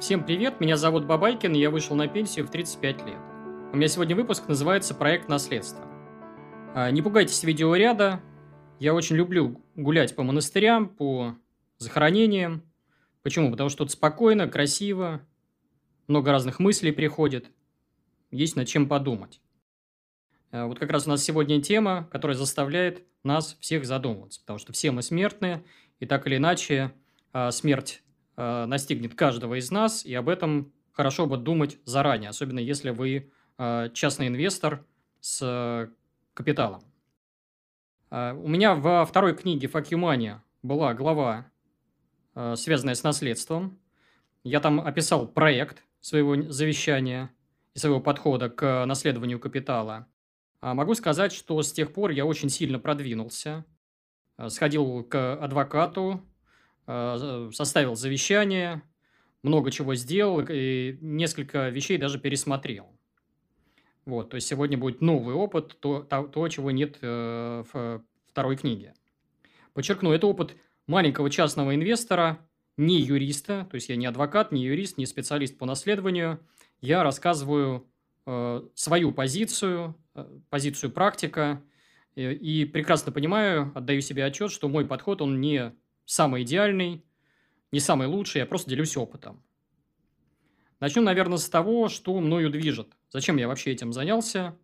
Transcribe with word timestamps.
Всем 0.00 0.24
привет, 0.24 0.60
меня 0.60 0.78
зовут 0.78 1.04
Бабайкин, 1.04 1.52
и 1.52 1.58
я 1.58 1.68
вышел 1.68 1.94
на 1.94 2.08
пенсию 2.08 2.46
в 2.46 2.50
35 2.50 3.04
лет. 3.04 3.18
У 3.70 3.76
меня 3.76 3.86
сегодня 3.86 4.16
выпуск 4.16 4.48
называется 4.48 4.94
«Проект 4.94 5.28
наследства». 5.28 5.84
А, 6.74 6.90
не 6.90 7.02
пугайтесь 7.02 7.44
видеоряда, 7.44 8.22
я 8.78 8.94
очень 8.94 9.16
люблю 9.16 9.62
гулять 9.76 10.16
по 10.16 10.22
монастырям, 10.22 10.88
по 10.88 11.36
захоронениям. 11.76 12.62
Почему? 13.22 13.50
Потому 13.50 13.68
что 13.68 13.80
тут 13.84 13.90
спокойно, 13.90 14.48
красиво, 14.48 15.20
много 16.06 16.32
разных 16.32 16.60
мыслей 16.60 16.92
приходит, 16.92 17.50
есть 18.30 18.56
над 18.56 18.66
чем 18.68 18.88
подумать. 18.88 19.42
А, 20.50 20.64
вот 20.64 20.78
как 20.78 20.88
раз 20.88 21.06
у 21.06 21.10
нас 21.10 21.22
сегодня 21.22 21.60
тема, 21.60 22.08
которая 22.10 22.38
заставляет 22.38 23.02
нас 23.22 23.58
всех 23.60 23.84
задумываться, 23.84 24.40
потому 24.40 24.58
что 24.58 24.72
все 24.72 24.92
мы 24.92 25.02
смертные, 25.02 25.62
и 25.98 26.06
так 26.06 26.26
или 26.26 26.38
иначе 26.38 26.94
а, 27.34 27.50
смерть 27.50 28.02
Э, 28.42 28.64
настигнет 28.64 29.14
каждого 29.14 29.58
из 29.58 29.70
нас, 29.70 30.06
и 30.06 30.14
об 30.14 30.30
этом 30.30 30.72
хорошо 30.92 31.26
бы 31.26 31.36
думать 31.36 31.78
заранее, 31.84 32.30
особенно 32.30 32.58
если 32.58 32.88
вы 32.88 33.30
э, 33.58 33.90
частный 33.92 34.28
инвестор 34.28 34.86
с 35.20 35.42
э, 35.42 35.92
капиталом. 36.32 36.82
У 38.10 38.48
меня 38.48 38.74
во 38.74 39.04
второй 39.04 39.36
книге 39.36 39.68
«Fuck 39.68 39.90
Money» 39.90 40.38
была 40.62 40.94
глава, 40.94 41.46
связанная 42.56 42.96
с 42.96 43.04
наследством. 43.04 43.78
Я 44.42 44.58
там 44.58 44.80
описал 44.80 45.28
проект 45.28 45.84
своего 46.00 46.50
завещания 46.50 47.30
и 47.74 47.78
своего 47.78 48.00
подхода 48.00 48.50
к 48.50 48.84
наследованию 48.84 49.38
капитала. 49.38 50.08
А 50.60 50.74
могу 50.74 50.94
сказать, 50.94 51.30
что 51.30 51.62
с 51.62 51.72
тех 51.72 51.92
пор 51.92 52.10
я 52.10 52.26
очень 52.26 52.48
сильно 52.48 52.80
продвинулся. 52.80 53.64
Сходил 54.48 55.04
к 55.04 55.36
адвокату, 55.36 56.20
составил 57.52 57.94
завещание, 57.94 58.82
много 59.42 59.70
чего 59.70 59.94
сделал 59.94 60.40
и 60.48 60.98
несколько 61.00 61.68
вещей 61.68 61.98
даже 61.98 62.18
пересмотрел. 62.18 62.86
Вот, 64.06 64.30
то 64.30 64.36
есть 64.36 64.48
сегодня 64.48 64.78
будет 64.78 65.00
новый 65.00 65.34
опыт, 65.34 65.78
то, 65.80 66.00
то, 66.02 66.48
чего 66.48 66.70
нет 66.70 66.98
э, 67.00 67.64
в 67.72 68.02
второй 68.26 68.56
книге. 68.56 68.94
Подчеркну, 69.74 70.12
это 70.12 70.26
опыт 70.26 70.56
маленького 70.86 71.30
частного 71.30 71.74
инвестора, 71.74 72.38
не 72.76 73.00
юриста, 73.00 73.68
то 73.70 73.74
есть 73.74 73.88
я 73.88 73.96
не 73.96 74.06
адвокат, 74.06 74.52
не 74.52 74.64
юрист, 74.64 74.96
не 74.98 75.06
специалист 75.06 75.56
по 75.58 75.66
наследованию. 75.66 76.40
Я 76.80 77.02
рассказываю 77.02 77.88
э, 78.26 78.62
свою 78.74 79.12
позицию, 79.12 79.94
э, 80.14 80.40
позицию 80.48 80.90
практика, 80.90 81.62
и, 82.14 82.30
и 82.32 82.64
прекрасно 82.64 83.12
понимаю, 83.12 83.70
отдаю 83.74 84.00
себе 84.00 84.24
отчет, 84.24 84.50
что 84.50 84.68
мой 84.68 84.86
подход, 84.86 85.20
он 85.22 85.40
не 85.40 85.72
самый 86.10 86.42
идеальный, 86.42 87.04
не 87.72 87.80
самый 87.80 88.08
лучший, 88.08 88.40
я 88.40 88.46
просто 88.46 88.68
делюсь 88.68 88.96
опытом. 88.96 89.42
Начну, 90.80 91.02
наверное, 91.02 91.38
с 91.38 91.48
того, 91.48 91.88
что 91.88 92.18
мною 92.18 92.50
движет. 92.50 92.96
Зачем 93.10 93.36
я 93.36 93.46
вообще 93.46 93.70
этим 93.70 93.92
занялся? 93.92 94.56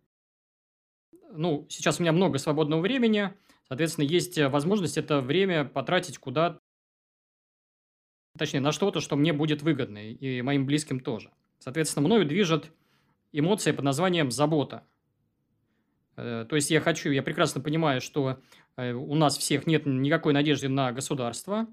Ну, 1.31 1.65
сейчас 1.69 1.99
у 1.99 2.03
меня 2.03 2.11
много 2.11 2.37
свободного 2.37 2.81
времени, 2.81 3.33
соответственно, 3.67 4.05
есть 4.05 4.37
возможность 4.37 4.97
это 4.97 5.21
время 5.21 5.63
потратить 5.63 6.17
куда 6.17 6.59
точнее, 8.37 8.59
на 8.59 8.71
что-то, 8.71 9.01
что 9.01 9.15
мне 9.15 9.33
будет 9.33 9.61
выгодно, 9.61 9.97
и 9.97 10.41
моим 10.41 10.65
близким 10.65 10.99
тоже. 10.99 11.31
Соответственно, 11.59 12.05
мною 12.05 12.25
движет 12.25 12.71
эмоция 13.31 13.73
под 13.73 13.85
названием 13.85 14.31
«забота». 14.31 14.85
Э, 16.17 16.45
то 16.49 16.55
есть 16.55 16.69
я 16.71 16.81
хочу, 16.81 17.11
я 17.11 17.23
прекрасно 17.23 17.61
понимаю, 17.61 18.01
что 18.01 18.39
э, 18.75 18.91
у 18.91 19.15
нас 19.15 19.37
всех 19.37 19.67
нет 19.67 19.85
никакой 19.85 20.33
надежды 20.33 20.67
на 20.67 20.91
государство, 20.91 21.67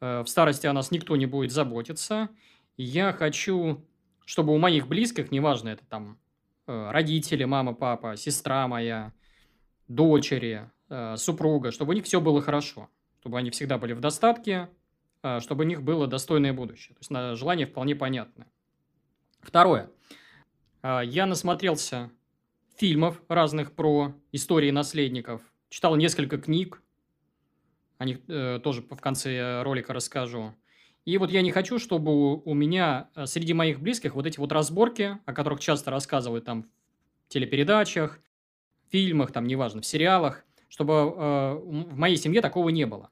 э, 0.00 0.22
в 0.22 0.26
старости 0.26 0.66
о 0.66 0.72
нас 0.72 0.90
никто 0.90 1.16
не 1.16 1.26
будет 1.26 1.52
заботиться. 1.52 2.30
Я 2.76 3.12
хочу, 3.12 3.84
чтобы 4.24 4.54
у 4.54 4.58
моих 4.58 4.88
близких, 4.88 5.30
неважно, 5.30 5.70
это 5.70 5.84
там 5.86 6.18
родители, 6.66 7.44
мама, 7.44 7.74
папа, 7.74 8.16
сестра 8.16 8.66
моя, 8.66 9.12
дочери, 9.86 10.68
супруга, 11.14 11.70
чтобы 11.70 11.92
у 11.92 11.94
них 11.94 12.04
все 12.04 12.20
было 12.20 12.42
хорошо, 12.42 12.90
чтобы 13.20 13.38
они 13.38 13.50
всегда 13.50 13.78
были 13.78 13.92
в 13.92 14.00
достатке, 14.00 14.68
чтобы 15.38 15.62
у 15.62 15.66
них 15.66 15.82
было 15.84 16.08
достойное 16.08 16.52
будущее. 16.52 16.96
То 16.96 17.00
есть 17.00 17.38
желание 17.38 17.66
вполне 17.66 17.94
понятно. 17.94 18.46
Второе. 19.42 19.90
Я 20.82 21.26
насмотрелся 21.26 22.10
фильмов 22.76 23.22
разных 23.28 23.72
про 23.72 24.14
истории 24.32 24.70
наследников. 24.70 25.42
Читал 25.68 25.96
несколько 25.96 26.38
книг. 26.38 26.82
О 27.98 28.04
них 28.04 28.18
э, 28.28 28.60
тоже 28.62 28.82
в 28.82 29.00
конце 29.00 29.62
ролика 29.62 29.92
расскажу. 29.92 30.54
И 31.06 31.18
вот 31.18 31.30
я 31.30 31.40
не 31.42 31.52
хочу, 31.52 31.78
чтобы 31.78 32.36
у 32.36 32.54
меня 32.54 33.08
э, 33.14 33.26
среди 33.26 33.54
моих 33.54 33.80
близких 33.80 34.14
вот 34.14 34.26
эти 34.26 34.38
вот 34.38 34.52
разборки, 34.52 35.18
о 35.24 35.32
которых 35.32 35.60
часто 35.60 35.90
рассказывают 35.90 36.44
там 36.44 36.66
в 37.26 37.28
телепередачах, 37.28 38.20
фильмах, 38.90 39.32
там, 39.32 39.46
неважно, 39.46 39.80
в 39.80 39.86
сериалах, 39.86 40.44
чтобы 40.68 40.92
э, 40.92 41.54
в 41.54 41.96
моей 41.96 42.16
семье 42.16 42.42
такого 42.42 42.68
не 42.68 42.86
было. 42.86 43.10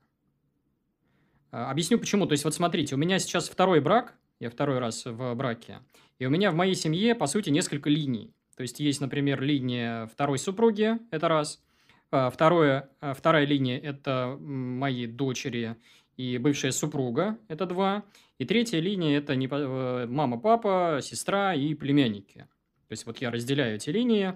Э, 1.52 1.64
объясню 1.64 1.98
почему. 1.98 2.26
То 2.26 2.32
есть, 2.32 2.44
вот 2.44 2.54
смотрите, 2.54 2.96
у 2.96 2.98
меня 2.98 3.18
сейчас 3.18 3.48
второй 3.48 3.80
брак, 3.80 4.14
я 4.40 4.50
второй 4.50 4.78
раз 4.78 5.06
в 5.06 5.34
браке, 5.34 5.78
и 6.18 6.26
у 6.26 6.30
меня 6.30 6.50
в 6.50 6.54
моей 6.54 6.74
семье, 6.74 7.14
по 7.14 7.26
сути, 7.26 7.50
несколько 7.50 7.88
линий. 7.88 8.34
То 8.56 8.62
есть 8.62 8.80
есть, 8.80 9.00
например, 9.00 9.40
линия 9.40 10.06
второй 10.06 10.38
супруги, 10.38 10.98
это 11.10 11.28
раз. 11.28 11.62
А, 12.10 12.30
второе, 12.30 12.88
а, 13.00 13.14
вторая 13.14 13.44
линия– 13.44 13.78
это 13.82 14.38
мои 14.40 15.06
дочери 15.06 15.76
и 16.16 16.38
бывшая 16.38 16.70
супруга, 16.70 17.38
это 17.48 17.66
два. 17.66 18.04
И 18.38 18.44
третья 18.44 18.78
линия– 18.78 19.18
это 19.18 19.32
э, 19.34 20.06
мама, 20.06 20.38
папа, 20.38 21.00
сестра 21.02 21.54
и 21.54 21.74
племянники. 21.74 22.46
То 22.88 22.92
есть 22.92 23.06
вот 23.06 23.18
я 23.18 23.30
разделяю 23.30 23.76
эти 23.76 23.90
линии. 23.90 24.34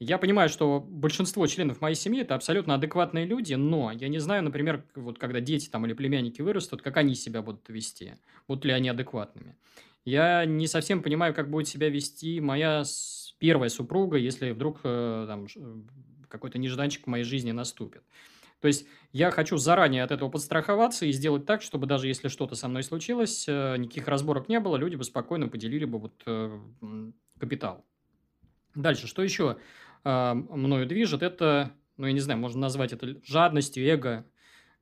Я 0.00 0.18
понимаю, 0.18 0.48
что 0.48 0.80
большинство 0.80 1.46
членов 1.46 1.80
моей 1.80 1.94
семьи– 1.94 2.20
это 2.22 2.34
абсолютно 2.34 2.74
адекватные 2.74 3.24
люди, 3.24 3.54
но 3.54 3.90
я 3.92 4.08
не 4.08 4.18
знаю, 4.18 4.42
например, 4.42 4.84
вот 4.94 5.18
когда 5.18 5.40
дети 5.40 5.70
там 5.70 5.86
или 5.86 5.94
племянники 5.94 6.42
вырастут, 6.42 6.82
как 6.82 6.96
они 6.98 7.14
себя 7.14 7.40
будут 7.40 7.68
вести, 7.68 8.14
будут 8.48 8.64
ли 8.66 8.72
они 8.72 8.90
адекватными. 8.90 9.56
Я 10.04 10.44
не 10.44 10.66
совсем 10.66 11.02
понимаю, 11.02 11.32
как 11.32 11.48
будет 11.48 11.68
себя 11.68 11.88
вести 11.88 12.40
моя 12.40 12.82
первая 13.44 13.68
супруга, 13.68 14.16
если 14.16 14.52
вдруг 14.52 14.80
э, 14.84 15.26
там, 15.28 15.44
э, 15.54 15.82
какой-то 16.28 16.56
нежданчик 16.58 17.04
в 17.04 17.10
моей 17.10 17.24
жизни 17.24 17.52
наступит. 17.52 18.02
То 18.60 18.68
есть 18.68 18.86
я 19.12 19.30
хочу 19.30 19.58
заранее 19.58 20.02
от 20.02 20.12
этого 20.12 20.30
подстраховаться 20.30 21.04
и 21.04 21.12
сделать 21.12 21.44
так, 21.44 21.60
чтобы 21.60 21.86
даже 21.86 22.08
если 22.08 22.28
что-то 22.28 22.54
со 22.54 22.68
мной 22.68 22.82
случилось, 22.82 23.44
э, 23.46 23.76
никаких 23.76 24.08
разборок 24.08 24.48
не 24.48 24.60
было, 24.60 24.78
люди 24.78 24.96
бы 24.96 25.04
спокойно 25.04 25.48
поделили 25.48 25.84
бы 25.84 25.98
вот 25.98 26.24
капитал. 27.38 27.84
Дальше, 28.74 29.06
что 29.06 29.22
еще 29.22 29.58
мною 30.04 30.86
движет, 30.86 31.22
это, 31.22 31.70
ну, 31.98 32.06
я 32.06 32.14
не 32.14 32.20
знаю, 32.20 32.40
можно 32.40 32.60
назвать 32.60 32.94
это 32.94 33.20
жадностью, 33.24 33.86
эго, 33.86 34.24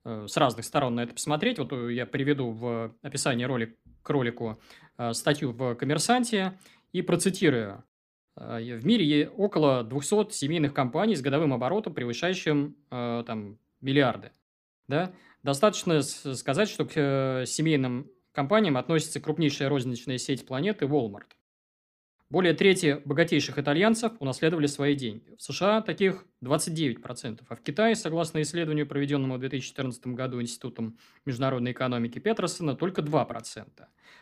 с 0.04 0.36
разных 0.36 0.64
сторон 0.64 0.94
на 0.94 1.02
это 1.02 1.14
посмотреть. 1.14 1.58
Вот 1.58 1.72
я 1.90 2.06
приведу 2.06 2.50
в 2.50 2.94
описании 3.02 3.44
ролик, 3.44 3.76
к 4.02 4.10
ролику 4.10 4.60
статью 5.12 5.50
в 5.52 5.74
«Коммерсанте» 5.74 6.58
и 6.92 7.02
процитирую. 7.02 7.84
А, 8.34 8.58
в 8.58 8.86
мире 8.86 9.28
около 9.28 9.84
200 9.84 10.32
семейных 10.32 10.72
компаний 10.72 11.14
с 11.14 11.20
годовым 11.20 11.52
оборотом, 11.52 11.94
превышающим 11.94 12.76
э, 12.90 13.24
там, 13.26 13.58
миллиарды. 13.80 14.32
Да? 14.88 15.12
Достаточно 15.42 16.02
сказать, 16.02 16.68
что 16.68 16.84
к 16.86 16.92
э, 16.94 17.44
семейным 17.46 18.10
компаниям 18.32 18.76
относится 18.76 19.20
крупнейшая 19.20 19.68
розничная 19.68 20.18
сеть 20.18 20.46
планеты 20.46 20.86
Walmart. 20.86 21.26
Более 22.30 22.54
трети 22.54 23.02
богатейших 23.04 23.58
итальянцев 23.58 24.12
унаследовали 24.18 24.66
свои 24.66 24.94
деньги. 24.94 25.34
В 25.36 25.42
США 25.42 25.82
таких 25.82 26.24
29%, 26.42 27.42
а 27.46 27.54
в 27.54 27.60
Китае, 27.60 27.94
согласно 27.94 28.40
исследованию, 28.40 28.86
проведенному 28.86 29.34
в 29.34 29.40
2014 29.40 30.06
году 30.06 30.40
Институтом 30.40 30.96
международной 31.26 31.72
экономики 31.72 32.18
Петерсона, 32.18 32.74
только 32.74 33.02
2%. 33.02 33.66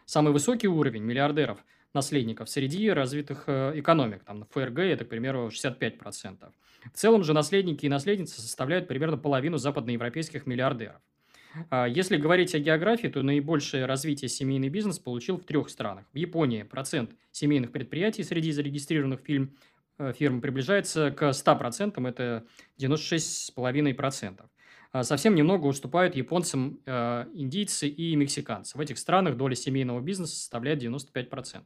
Самый 0.07 0.33
высокий 0.33 0.67
уровень 0.67 1.05
миллиардеров– 1.05 1.65
наследников 1.93 2.49
среди 2.49 2.91
развитых 2.91 3.45
э, 3.47 3.73
экономик. 3.77 4.23
Там, 4.25 4.47
ФРГ 4.51 4.79
это, 4.81 5.05
к 5.05 5.09
примеру, 5.09 5.49
65%. 5.49 6.53
В 6.93 6.97
целом 6.97 7.25
же 7.25 7.33
наследники 7.33 7.87
и 7.87 7.89
наследницы 7.89 8.41
составляют 8.41 8.89
примерно 8.89 9.19
половину 9.19 9.59
западноевропейских 9.59 10.47
миллиардеров. 10.47 11.01
А 11.69 11.87
если 11.87 12.17
говорить 12.17 12.55
о 12.55 12.61
географии, 12.61 13.09
то 13.09 13.23
наибольшее 13.23 13.87
развитие 13.87 14.29
семейный 14.29 14.69
бизнес 14.69 14.99
получил 14.99 15.37
в 15.37 15.45
трех 15.45 15.69
странах. 15.69 16.07
В 16.13 16.17
Японии 16.17 16.63
процент 16.63 17.11
семейных 17.33 17.73
предприятий 17.73 18.23
среди 18.23 18.53
зарегистрированных 18.53 19.21
фильм, 19.21 19.57
э, 19.99 20.13
фирм 20.17 20.41
приближается 20.41 21.11
к 21.11 21.33
100%, 21.33 22.07
это 22.07 22.47
96,5%. 22.79 24.49
А 24.93 25.05
совсем 25.05 25.35
немного 25.35 25.67
уступают 25.67 26.17
японцам 26.17 26.81
э, 26.85 27.27
индийцы 27.35 27.89
и 27.89 28.17
мексиканцы. 28.17 28.77
В 28.77 28.81
этих 28.81 28.99
странах 28.99 29.37
доля 29.37 29.55
семейного 29.55 30.01
бизнеса 30.01 30.37
составляет 30.37 30.83
95%. 30.83 31.63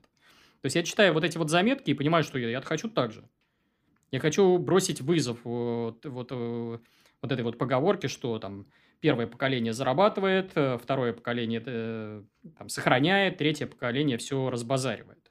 То 0.65 0.67
есть 0.69 0.77
я 0.77 0.83
читаю 0.83 1.13
вот 1.13 1.25
эти 1.25 1.37
вот 1.37 1.51
заметки 1.51 1.91
и 1.91 1.95
понимаю, 1.95 2.25
что 2.25 2.39
я, 2.39 2.49
я 2.49 2.63
хочу 2.63 2.89
так 2.89 3.13
же. 3.13 3.29
Я 4.11 4.19
хочу 4.19 4.57
бросить 4.57 5.03
вызов 5.03 5.45
вот, 5.45 6.07
вот, 6.07 6.29
э, 6.33 6.79
вот 7.21 7.33
этой 7.33 7.43
вот 7.43 7.59
поговорке, 7.59 8.09
что 8.09 8.39
там 8.39 8.67
первое 9.01 9.27
поколение 9.27 9.75
зарабатывает, 9.75 10.53
э, 10.55 10.79
второе 10.79 11.13
поколение 11.13 11.63
э, 11.67 12.23
там, 12.57 12.71
сохраняет, 12.71 13.37
третье 13.37 13.67
поколение 13.67 14.17
все 14.17 14.49
разбазаривает. 14.49 15.31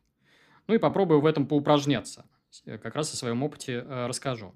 Ну 0.68 0.76
и 0.76 0.78
попробую 0.78 1.20
в 1.20 1.26
этом 1.26 1.48
поупражняться. 1.48 2.30
Как 2.66 2.94
раз 2.94 3.12
о 3.12 3.18
своем 3.18 3.42
опыте 3.42 3.82
расскажу. 3.82 4.54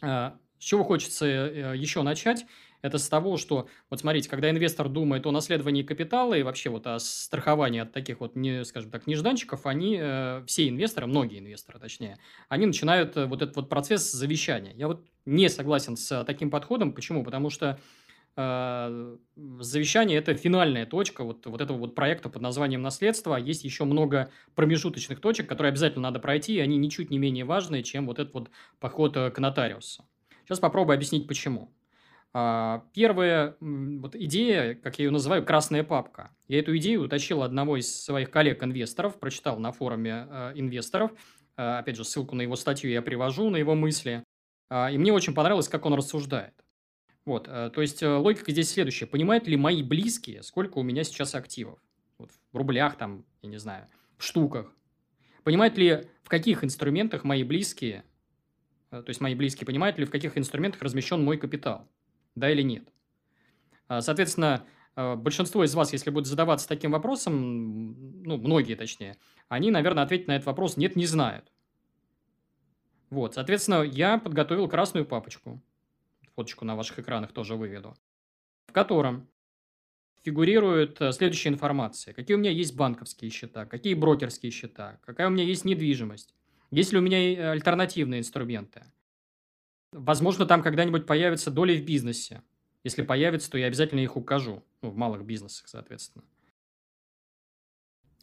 С 0.00 0.32
чего 0.58 0.82
хочется 0.82 1.26
еще 1.26 2.02
начать? 2.02 2.44
Это 2.82 2.98
с 2.98 3.08
того, 3.08 3.36
что, 3.36 3.68
вот 3.90 4.00
смотрите, 4.00 4.28
когда 4.28 4.50
инвестор 4.50 4.88
думает 4.88 5.24
о 5.24 5.30
наследовании 5.30 5.84
капитала 5.84 6.34
и 6.34 6.42
вообще 6.42 6.68
вот 6.68 6.86
о 6.88 6.98
страховании 6.98 7.80
от 7.80 7.92
таких 7.92 8.18
вот, 8.18 8.34
не, 8.34 8.64
скажем 8.64 8.90
так, 8.90 9.06
нежданчиков, 9.06 9.66
они, 9.66 9.98
э, 10.00 10.42
все 10.46 10.68
инвесторы, 10.68 11.06
многие 11.06 11.38
инвесторы 11.38 11.78
точнее, 11.78 12.18
они 12.48 12.66
начинают 12.66 13.16
э, 13.16 13.26
вот 13.26 13.40
этот 13.40 13.54
вот 13.54 13.68
процесс 13.68 14.10
завещания. 14.10 14.72
Я 14.74 14.88
вот 14.88 15.06
не 15.24 15.48
согласен 15.48 15.96
с 15.96 16.24
таким 16.24 16.50
подходом. 16.50 16.92
Почему? 16.92 17.22
Потому 17.22 17.50
что 17.50 17.78
э, 18.36 19.16
завещание– 19.60 20.18
это 20.18 20.34
финальная 20.34 20.84
точка 20.84 21.22
вот, 21.22 21.46
вот 21.46 21.60
этого 21.60 21.78
вот 21.78 21.94
проекта 21.94 22.30
под 22.30 22.42
названием 22.42 22.82
«Наследство». 22.82 23.36
Есть 23.36 23.62
еще 23.62 23.84
много 23.84 24.32
промежуточных 24.56 25.20
точек, 25.20 25.48
которые 25.48 25.70
обязательно 25.70 26.02
надо 26.02 26.18
пройти, 26.18 26.54
и 26.56 26.58
они 26.58 26.78
ничуть 26.78 27.10
не 27.10 27.18
менее 27.18 27.44
важные, 27.44 27.84
чем 27.84 28.06
вот 28.06 28.18
этот 28.18 28.34
вот 28.34 28.50
поход 28.80 29.14
к 29.14 29.38
нотариусу. 29.38 30.04
Сейчас 30.44 30.58
попробую 30.58 30.96
объяснить, 30.96 31.28
почему. 31.28 31.72
А, 32.34 32.84
первая 32.92 33.56
вот 33.60 34.14
идея, 34.16 34.74
как 34.74 34.98
я 34.98 35.04
ее 35.06 35.10
называю, 35.10 35.44
красная 35.44 35.84
папка. 35.84 36.30
Я 36.48 36.60
эту 36.60 36.76
идею 36.78 37.02
утащил 37.02 37.42
одного 37.42 37.76
из 37.76 37.94
своих 37.94 38.30
коллег-инвесторов, 38.30 39.18
прочитал 39.18 39.58
на 39.58 39.72
форуме 39.72 40.26
э, 40.28 40.52
инвесторов. 40.54 41.12
Э, 41.56 41.78
опять 41.78 41.96
же, 41.96 42.04
ссылку 42.04 42.34
на 42.34 42.42
его 42.42 42.56
статью 42.56 42.90
я 42.90 43.02
привожу, 43.02 43.50
на 43.50 43.56
его 43.56 43.74
мысли. 43.74 44.24
И 44.70 44.96
мне 44.96 45.12
очень 45.12 45.34
понравилось, 45.34 45.68
как 45.68 45.84
он 45.84 45.92
рассуждает. 45.92 46.54
Вот, 47.24 47.46
э, 47.48 47.70
то 47.72 47.80
есть, 47.80 48.02
э, 48.02 48.08
логика 48.08 48.50
здесь 48.50 48.70
следующая. 48.70 49.06
Понимают 49.06 49.46
ли 49.46 49.56
мои 49.56 49.82
близкие, 49.82 50.42
сколько 50.42 50.78
у 50.78 50.82
меня 50.82 51.04
сейчас 51.04 51.34
активов? 51.34 51.78
Вот, 52.18 52.30
в 52.52 52.56
рублях 52.56 52.96
там, 52.96 53.24
я 53.42 53.48
не 53.48 53.58
знаю, 53.58 53.86
в 54.16 54.24
штуках. 54.24 54.74
Понимают 55.44 55.76
ли, 55.78 56.08
в 56.24 56.28
каких 56.28 56.64
инструментах 56.64 57.22
мои 57.24 57.44
близкие, 57.44 58.04
э, 58.90 59.02
то 59.02 59.08
есть 59.08 59.20
мои 59.20 59.34
близкие 59.34 59.66
понимают 59.66 59.98
ли, 59.98 60.04
в 60.04 60.10
каких 60.10 60.36
инструментах 60.36 60.82
размещен 60.82 61.22
мой 61.24 61.38
капитал? 61.38 61.88
Да 62.34 62.50
или 62.50 62.62
нет. 62.62 62.88
А, 63.88 64.00
соответственно, 64.00 64.64
а, 64.94 65.16
большинство 65.16 65.64
из 65.64 65.74
вас, 65.74 65.92
если 65.92 66.10
будет 66.10 66.26
задаваться 66.26 66.68
таким 66.68 66.92
вопросом, 66.92 68.22
ну, 68.22 68.36
многие 68.36 68.74
точнее, 68.74 69.16
они, 69.48 69.70
наверное, 69.70 70.04
ответить 70.04 70.28
на 70.28 70.36
этот 70.36 70.46
вопрос 70.46 70.76
«нет, 70.76 70.96
не 70.96 71.06
знают». 71.06 71.50
Вот, 73.10 73.34
соответственно, 73.34 73.82
я 73.82 74.18
подготовил 74.18 74.68
красную 74.68 75.04
папочку, 75.04 75.62
фоточку 76.34 76.64
на 76.64 76.76
ваших 76.76 76.98
экранах 76.98 77.32
тоже 77.32 77.56
выведу, 77.56 77.94
в 78.66 78.72
котором 78.72 79.28
фигурирует 80.22 81.00
э, 81.02 81.12
следующая 81.12 81.50
информация. 81.50 82.14
Какие 82.14 82.36
у 82.36 82.40
меня 82.40 82.50
есть 82.50 82.74
банковские 82.74 83.30
счета, 83.30 83.66
какие 83.66 83.92
брокерские 83.92 84.50
счета, 84.50 84.98
какая 85.04 85.26
у 85.26 85.30
меня 85.30 85.44
есть 85.44 85.66
недвижимость, 85.66 86.34
есть 86.70 86.92
ли 86.92 86.98
у 86.98 87.02
меня 87.02 87.18
э, 87.18 87.50
альтернативные 87.50 88.20
инструменты– 88.20 88.84
Возможно, 89.92 90.46
там 90.46 90.62
когда-нибудь 90.62 91.06
появятся 91.06 91.50
доли 91.50 91.76
в 91.76 91.84
бизнесе. 91.84 92.42
Если 92.82 93.02
появится, 93.02 93.50
то 93.50 93.58
я 93.58 93.66
обязательно 93.66 94.00
их 94.00 94.16
укажу. 94.16 94.64
Ну, 94.80 94.90
в 94.90 94.96
малых 94.96 95.24
бизнесах, 95.24 95.68
соответственно. 95.68 96.24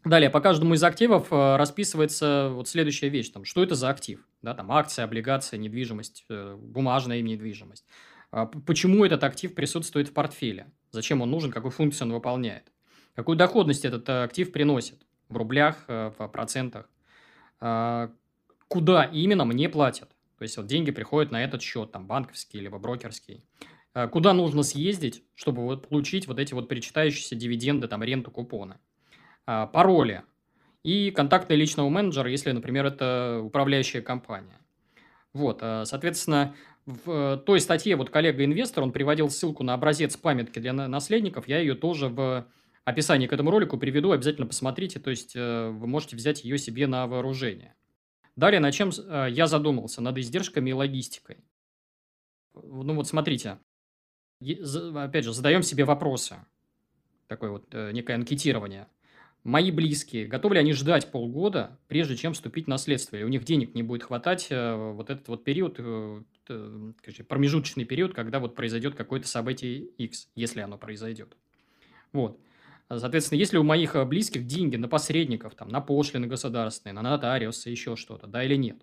Далее, 0.03 0.29
по 0.29 0.39
каждому 0.41 0.73
из 0.73 0.83
активов 0.83 1.31
э, 1.31 1.55
расписывается 1.57 2.49
вот 2.53 2.67
следующая 2.67 3.09
вещь. 3.09 3.29
Там, 3.29 3.43
что 3.43 3.61
это 3.61 3.75
за 3.75 3.89
актив? 3.89 4.25
Да, 4.41 4.53
там 4.53 4.71
акция, 4.71 5.03
облигация, 5.03 5.57
недвижимость, 5.57 6.25
э, 6.29 6.55
бумажная 6.57 7.17
им 7.17 7.25
недвижимость. 7.25 7.85
А 8.31 8.45
почему 8.45 9.05
этот 9.05 9.23
актив 9.23 9.53
присутствует 9.53 10.07
в 10.07 10.13
портфеле? 10.13 10.71
Зачем 10.91 11.21
он 11.21 11.29
нужен? 11.29 11.51
Какую 11.51 11.71
функцию 11.71 12.07
он 12.07 12.13
выполняет? 12.13 12.71
Какую 13.13 13.37
доходность 13.37 13.85
этот 13.85 14.07
э, 14.07 14.23
актив 14.23 14.51
приносит? 14.51 15.05
В 15.27 15.37
рублях, 15.37 15.85
в 15.87 16.27
процентах? 16.33 16.89
А 17.59 18.09
куда 18.67 19.03
именно 19.03 19.45
мне 19.45 19.69
платят? 19.69 20.09
То 20.39 20.43
есть 20.43 20.57
вот 20.57 20.67
деньги 20.67 20.91
приходят 20.91 21.31
на 21.31 21.43
этот 21.43 21.61
счет, 21.61 21.91
там 21.91 22.07
банковский 22.07 22.59
либо 22.59 22.79
брокерский. 22.79 23.45
Э, 23.93 24.07
куда 24.07 24.33
нужно 24.33 24.63
съездить, 24.63 25.23
чтобы 25.35 25.63
вот 25.63 25.87
получить 25.87 26.27
вот 26.27 26.39
эти 26.39 26.53
вот 26.53 26.67
перечитающиеся 26.69 27.35
дивиденды, 27.35 27.87
там 27.87 28.01
ренту, 28.01 28.31
купоны? 28.31 28.77
А, 29.45 29.67
пароли 29.67 30.23
и 30.83 31.11
контакты 31.11 31.55
личного 31.55 31.89
менеджера, 31.89 32.29
если, 32.31 32.51
например, 32.51 32.85
это 32.85 33.41
управляющая 33.43 34.01
компания. 34.01 34.59
Вот, 35.33 35.59
э, 35.61 35.83
соответственно, 35.85 36.55
в 36.85 37.43
той 37.45 37.59
статье 37.59 37.95
вот 37.95 38.09
коллега-инвестор, 38.09 38.83
он 38.83 38.91
приводил 38.91 39.29
ссылку 39.29 39.63
на 39.63 39.73
образец 39.73 40.17
памятки 40.17 40.59
для 40.59 40.73
наследников, 40.73 41.47
я 41.47 41.59
ее 41.59 41.75
тоже 41.75 42.07
в 42.07 42.47
описании 42.85 43.27
к 43.27 43.33
этому 43.33 43.51
ролику 43.51 43.77
приведу, 43.77 44.11
обязательно 44.11 44.47
посмотрите, 44.47 44.99
то 44.99 45.09
есть 45.09 45.35
э, 45.35 45.69
вы 45.69 45.87
можете 45.87 46.15
взять 46.15 46.43
ее 46.43 46.57
себе 46.57 46.87
на 46.87 47.05
вооружение. 47.07 47.75
Далее, 48.35 48.59
на 48.59 48.71
чем 48.71 48.89
э, 48.89 49.27
я 49.29 49.47
задумался? 49.47 50.01
Над 50.01 50.17
издержками 50.17 50.69
и 50.69 50.73
логистикой. 50.73 51.37
Ну 52.53 52.93
вот 52.95 53.07
смотрите, 53.07 53.59
опять 54.41 55.25
же, 55.25 55.33
задаем 55.33 55.63
себе 55.63 55.85
вопросы. 55.85 56.37
Такое 57.27 57.51
вот 57.51 57.67
э, 57.73 57.91
некое 57.91 58.15
анкетирование. 58.15 58.87
Мои 59.43 59.71
близкие, 59.71 60.27
готовы 60.27 60.55
ли 60.55 60.59
они 60.59 60.73
ждать 60.73 61.11
полгода, 61.11 61.79
прежде 61.87 62.17
чем 62.17 62.33
вступить 62.33 62.65
в 62.65 62.69
наследство? 62.69 63.15
Или 63.15 63.23
у 63.23 63.29
них 63.29 63.45
денег 63.45 63.73
не 63.73 63.83
будет 63.83 64.03
хватать 64.03 64.47
э, 64.49 64.75
вот 64.75 65.09
этот 65.09 65.27
вот 65.27 65.43
период, 65.43 65.77
промежуточный 66.47 67.85
период, 67.85 68.13
когда 68.13 68.39
вот 68.39 68.55
произойдет 68.55 68.95
какое-то 68.95 69.27
событие 69.27 69.79
X, 69.79 70.29
если 70.35 70.59
оно 70.61 70.77
произойдет. 70.77 71.37
Вот. 72.11 72.39
Соответственно, 72.89 73.39
если 73.39 73.57
у 73.57 73.63
моих 73.63 73.95
э, 73.95 74.03
близких 74.03 74.47
деньги 74.47 74.75
на 74.75 74.87
посредников, 74.87 75.55
там, 75.55 75.69
на 75.69 75.79
пошлины 75.79 76.27
государственные, 76.27 76.93
на 76.93 77.01
нотариусы, 77.01 77.69
еще 77.69 77.95
что-то, 77.95 78.27
да 78.27 78.43
или 78.43 78.55
нет? 78.55 78.77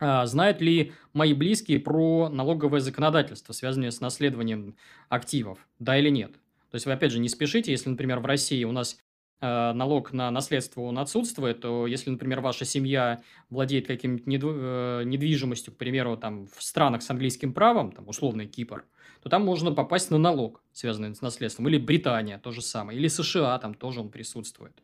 А, 0.00 0.26
знают 0.26 0.60
ли 0.60 0.92
мои 1.12 1.32
близкие 1.32 1.80
про 1.80 2.28
налоговое 2.28 2.80
законодательство, 2.80 3.52
связанное 3.52 3.90
с 3.90 4.00
наследованием 4.00 4.76
активов, 5.08 5.58
да 5.78 5.98
или 5.98 6.08
нет? 6.08 6.32
То 6.70 6.74
есть 6.74 6.86
вы, 6.86 6.92
опять 6.92 7.12
же, 7.12 7.18
не 7.18 7.28
спешите, 7.28 7.70
если, 7.70 7.88
например, 7.88 8.18
в 8.18 8.26
России 8.26 8.64
у 8.64 8.72
нас 8.72 8.98
Э, 9.40 9.72
налог 9.72 10.12
на 10.12 10.30
наследство 10.32 10.80
он 10.80 10.98
отсутствует, 10.98 11.60
то 11.60 11.86
если, 11.86 12.10
например, 12.10 12.40
ваша 12.40 12.64
семья 12.64 13.20
владеет 13.50 13.86
каким-нибудь 13.86 14.54
э, 14.56 15.02
недвижимостью, 15.04 15.72
к 15.72 15.76
примеру, 15.76 16.16
там 16.16 16.46
в 16.46 16.60
странах 16.60 17.02
с 17.02 17.10
английским 17.10 17.52
правом, 17.52 17.92
там 17.92 18.08
условный 18.08 18.46
Кипр, 18.46 18.84
то 19.22 19.28
там 19.28 19.44
можно 19.44 19.72
попасть 19.72 20.10
на 20.10 20.18
налог, 20.18 20.62
связанный 20.72 21.14
с 21.14 21.20
наследством. 21.20 21.68
Или 21.68 21.78
Британия, 21.78 22.38
то 22.38 22.50
же 22.50 22.62
самое. 22.62 22.98
Или 22.98 23.08
США, 23.08 23.58
там 23.58 23.74
тоже 23.74 24.00
он 24.00 24.10
присутствует. 24.10 24.74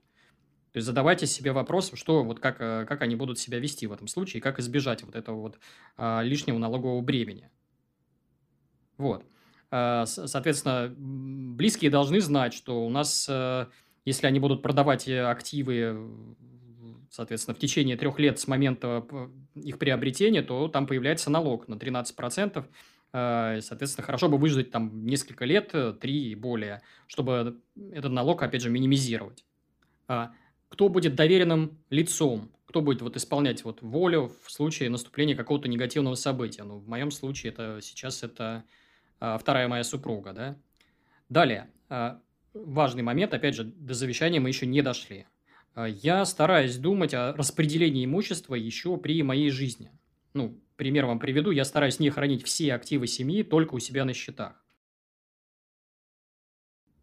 То 0.73 0.79
есть 0.79 0.87
задавайте 0.87 1.27
себе 1.27 1.53
вопрос, 1.53 1.93
что, 1.95 2.25
вот 2.25 2.41
как, 2.41 2.61
э, 2.61 2.85
как 2.87 3.03
они 3.03 3.15
будут 3.15 3.39
себя 3.39 3.59
вести 3.59 3.87
в 3.87 3.93
этом 3.93 4.09
случае, 4.09 4.43
как 4.43 4.59
избежать 4.59 5.05
вот 5.05 5.15
этого 5.15 5.41
вот 5.41 5.59
а, 5.97 6.23
лишнего 6.23 6.59
налогового 6.59 7.01
бремени. 7.01 7.49
Вот. 8.97 9.25
А, 9.71 10.05
соответственно, 10.07 10.93
близкие 10.97 11.91
должны 11.93 12.21
знать, 12.21 12.55
что 12.55 12.85
у 12.85 12.91
нас 12.91 13.31
если 14.05 14.27
они 14.27 14.39
будут 14.39 14.63
продавать 14.63 15.09
э, 15.09 15.23
активы, 15.25 16.11
соответственно, 17.11 17.55
в 17.55 17.59
течение 17.59 17.97
трех 17.97 18.19
лет 18.19 18.39
с 18.39 18.47
момента 18.47 19.07
их 19.55 19.79
приобретения, 19.79 20.43
то 20.43 20.69
там 20.69 20.87
появляется 20.87 21.31
налог 21.31 21.69
на 21.69 21.75
13%. 21.75 22.65
Э, 23.15 23.61
соответственно, 23.61 24.05
хорошо 24.05 24.29
бы 24.29 24.39
выждать 24.39 24.73
там 24.73 25.07
несколько 25.07 25.45
лет, 25.45 25.71
э, 25.73 25.93
три 25.93 26.33
и 26.33 26.35
более, 26.35 26.83
чтобы 27.07 27.61
этот 27.93 28.11
налог, 28.11 28.43
опять 28.43 28.61
же, 28.61 28.71
минимизировать. 28.71 29.45
А 30.09 30.33
кто 30.69 30.89
будет 30.89 31.15
доверенным 31.15 31.79
лицом? 31.91 32.51
Кто 32.67 32.81
будет 32.81 33.03
вот 33.03 33.17
исполнять 33.17 33.63
вот 33.63 33.83
волю 33.83 34.33
в 34.43 34.51
случае 34.51 34.91
наступления 34.91 35.37
какого-то 35.37 35.69
негативного 35.69 36.17
события? 36.17 36.65
Ну, 36.65 36.79
в 36.79 36.89
моем 36.89 37.13
случае 37.13 37.53
это 37.53 37.79
сейчас 37.81 38.25
это 38.25 38.65
а, 39.21 39.39
вторая 39.39 39.69
моя 39.69 39.85
супруга, 39.85 40.33
да? 40.33 40.57
Далее. 41.29 41.71
А, 41.89 42.21
важный 42.53 43.05
момент, 43.05 43.33
опять 43.33 43.55
же, 43.55 43.63
до 43.63 43.95
завещания 43.95 44.41
мы 44.41 44.49
еще 44.49 44.67
не 44.67 44.83
дошли. 44.83 45.27
Я 45.77 46.25
стараюсь 46.25 46.77
думать 46.79 47.15
о 47.15 47.33
распределении 47.33 48.05
имущества 48.05 48.57
еще 48.57 48.97
при 48.97 49.23
моей 49.23 49.51
жизни. 49.51 49.93
Ну, 50.35 50.61
пример 50.77 51.07
вам 51.07 51.21
приведу. 51.21 51.51
Я 51.51 51.65
стараюсь 51.65 52.01
не 52.01 52.11
хранить 52.11 52.45
все 52.45 52.75
активы 52.75 53.07
семьи 53.07 53.43
только 53.43 53.75
у 53.75 53.79
себя 53.79 54.05
на 54.05 54.13
счетах. 54.13 54.65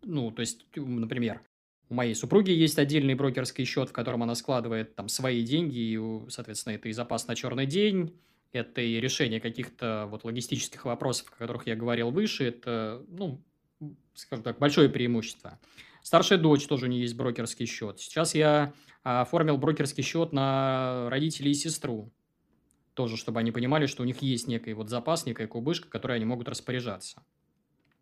Ну, 0.03 0.31
то 0.31 0.41
есть, 0.41 0.65
например, 0.75 1.41
у 1.89 1.93
моей 1.93 2.15
супруги 2.15 2.51
есть 2.51 2.79
отдельный 2.79 3.15
брокерский 3.15 3.65
счет, 3.65 3.89
в 3.89 3.93
котором 3.93 4.23
она 4.23 4.35
складывает 4.35 4.95
там 4.95 5.07
свои 5.07 5.43
деньги, 5.43 5.77
и, 5.77 6.29
соответственно, 6.29 6.73
это 6.73 6.89
и 6.89 6.91
запас 6.91 7.27
на 7.27 7.35
черный 7.35 7.65
день, 7.65 8.19
это 8.51 8.81
и 8.81 8.99
решение 8.99 9.39
каких-то 9.39 10.07
вот 10.09 10.23
логистических 10.23 10.85
вопросов, 10.85 11.27
о 11.31 11.35
которых 11.35 11.67
я 11.67 11.75
говорил 11.75 12.11
выше, 12.11 12.45
это, 12.45 13.05
ну, 13.09 13.43
скажем 14.13 14.43
так, 14.43 14.57
большое 14.57 14.89
преимущество. 14.89 15.59
Старшая 16.01 16.39
дочь 16.39 16.65
тоже 16.65 16.85
у 16.85 16.89
нее 16.89 17.01
есть 17.01 17.15
брокерский 17.15 17.67
счет. 17.67 17.99
Сейчас 17.99 18.33
я 18.33 18.73
оформил 19.03 19.57
брокерский 19.57 20.03
счет 20.03 20.33
на 20.33 21.09
родителей 21.09 21.51
и 21.51 21.55
сестру. 21.55 22.11
Тоже, 22.93 23.17
чтобы 23.17 23.39
они 23.39 23.51
понимали, 23.51 23.85
что 23.85 24.03
у 24.03 24.05
них 24.05 24.21
есть 24.21 24.47
некий 24.47 24.73
вот 24.73 24.89
запас, 24.89 25.25
некая 25.25 25.47
кубышка, 25.47 25.89
которой 25.89 26.17
они 26.17 26.25
могут 26.25 26.49
распоряжаться. 26.49 27.23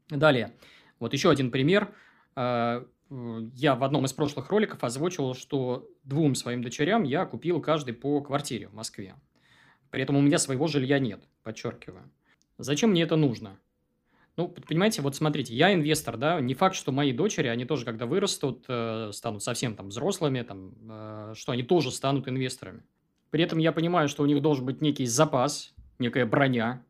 Далее. 0.10 0.56
Вот 1.00 1.14
еще 1.14 1.30
один 1.30 1.52
пример. 1.52 1.94
А, 2.36 2.86
я 3.10 3.76
в 3.76 3.84
одном 3.84 4.06
из 4.06 4.14
прошлых 4.14 4.50
роликов 4.50 4.84
озвучивал, 4.84 5.34
что 5.34 5.88
двум 6.04 6.36
своим 6.36 6.64
дочерям 6.64 7.04
я 7.04 7.26
купил 7.26 7.62
каждый 7.62 7.94
по 7.94 8.22
квартире 8.22 8.68
в 8.68 8.74
Москве. 8.74 9.16
При 9.90 10.04
этом 10.04 10.16
у 10.16 10.22
меня 10.22 10.38
своего 10.38 10.68
жилья 10.68 11.00
нет, 11.00 11.22
подчеркиваю. 11.44 12.12
Зачем 12.58 12.92
мне 12.92 13.04
это 13.04 13.16
нужно? 13.16 13.60
Ну, 14.38 14.48
понимаете, 14.48 15.02
вот 15.02 15.16
смотрите, 15.16 15.54
я 15.54 15.74
инвестор, 15.74 16.16
да, 16.18 16.40
не 16.40 16.54
факт, 16.54 16.76
что 16.76 16.92
мои 16.92 17.12
дочери, 17.12 17.48
они 17.48 17.66
тоже, 17.66 17.84
когда 17.84 18.06
вырастут, 18.06 18.64
э, 18.70 19.12
станут 19.12 19.44
совсем 19.44 19.76
там 19.76 19.90
взрослыми, 19.90 20.44
там, 20.44 20.74
э, 20.90 21.34
что 21.36 21.52
они 21.52 21.64
тоже 21.64 21.92
станут 21.92 22.28
инвесторами. 22.28 22.84
При 23.32 23.44
этом 23.44 23.60
я 23.60 23.72
понимаю, 23.72 24.08
что 24.08 24.24
у 24.24 24.26
них 24.26 24.42
должен 24.42 24.66
быть 24.66 24.82
некий 24.82 25.06
запас, 25.06 25.74
некая 26.00 26.26
броня, 26.26 26.84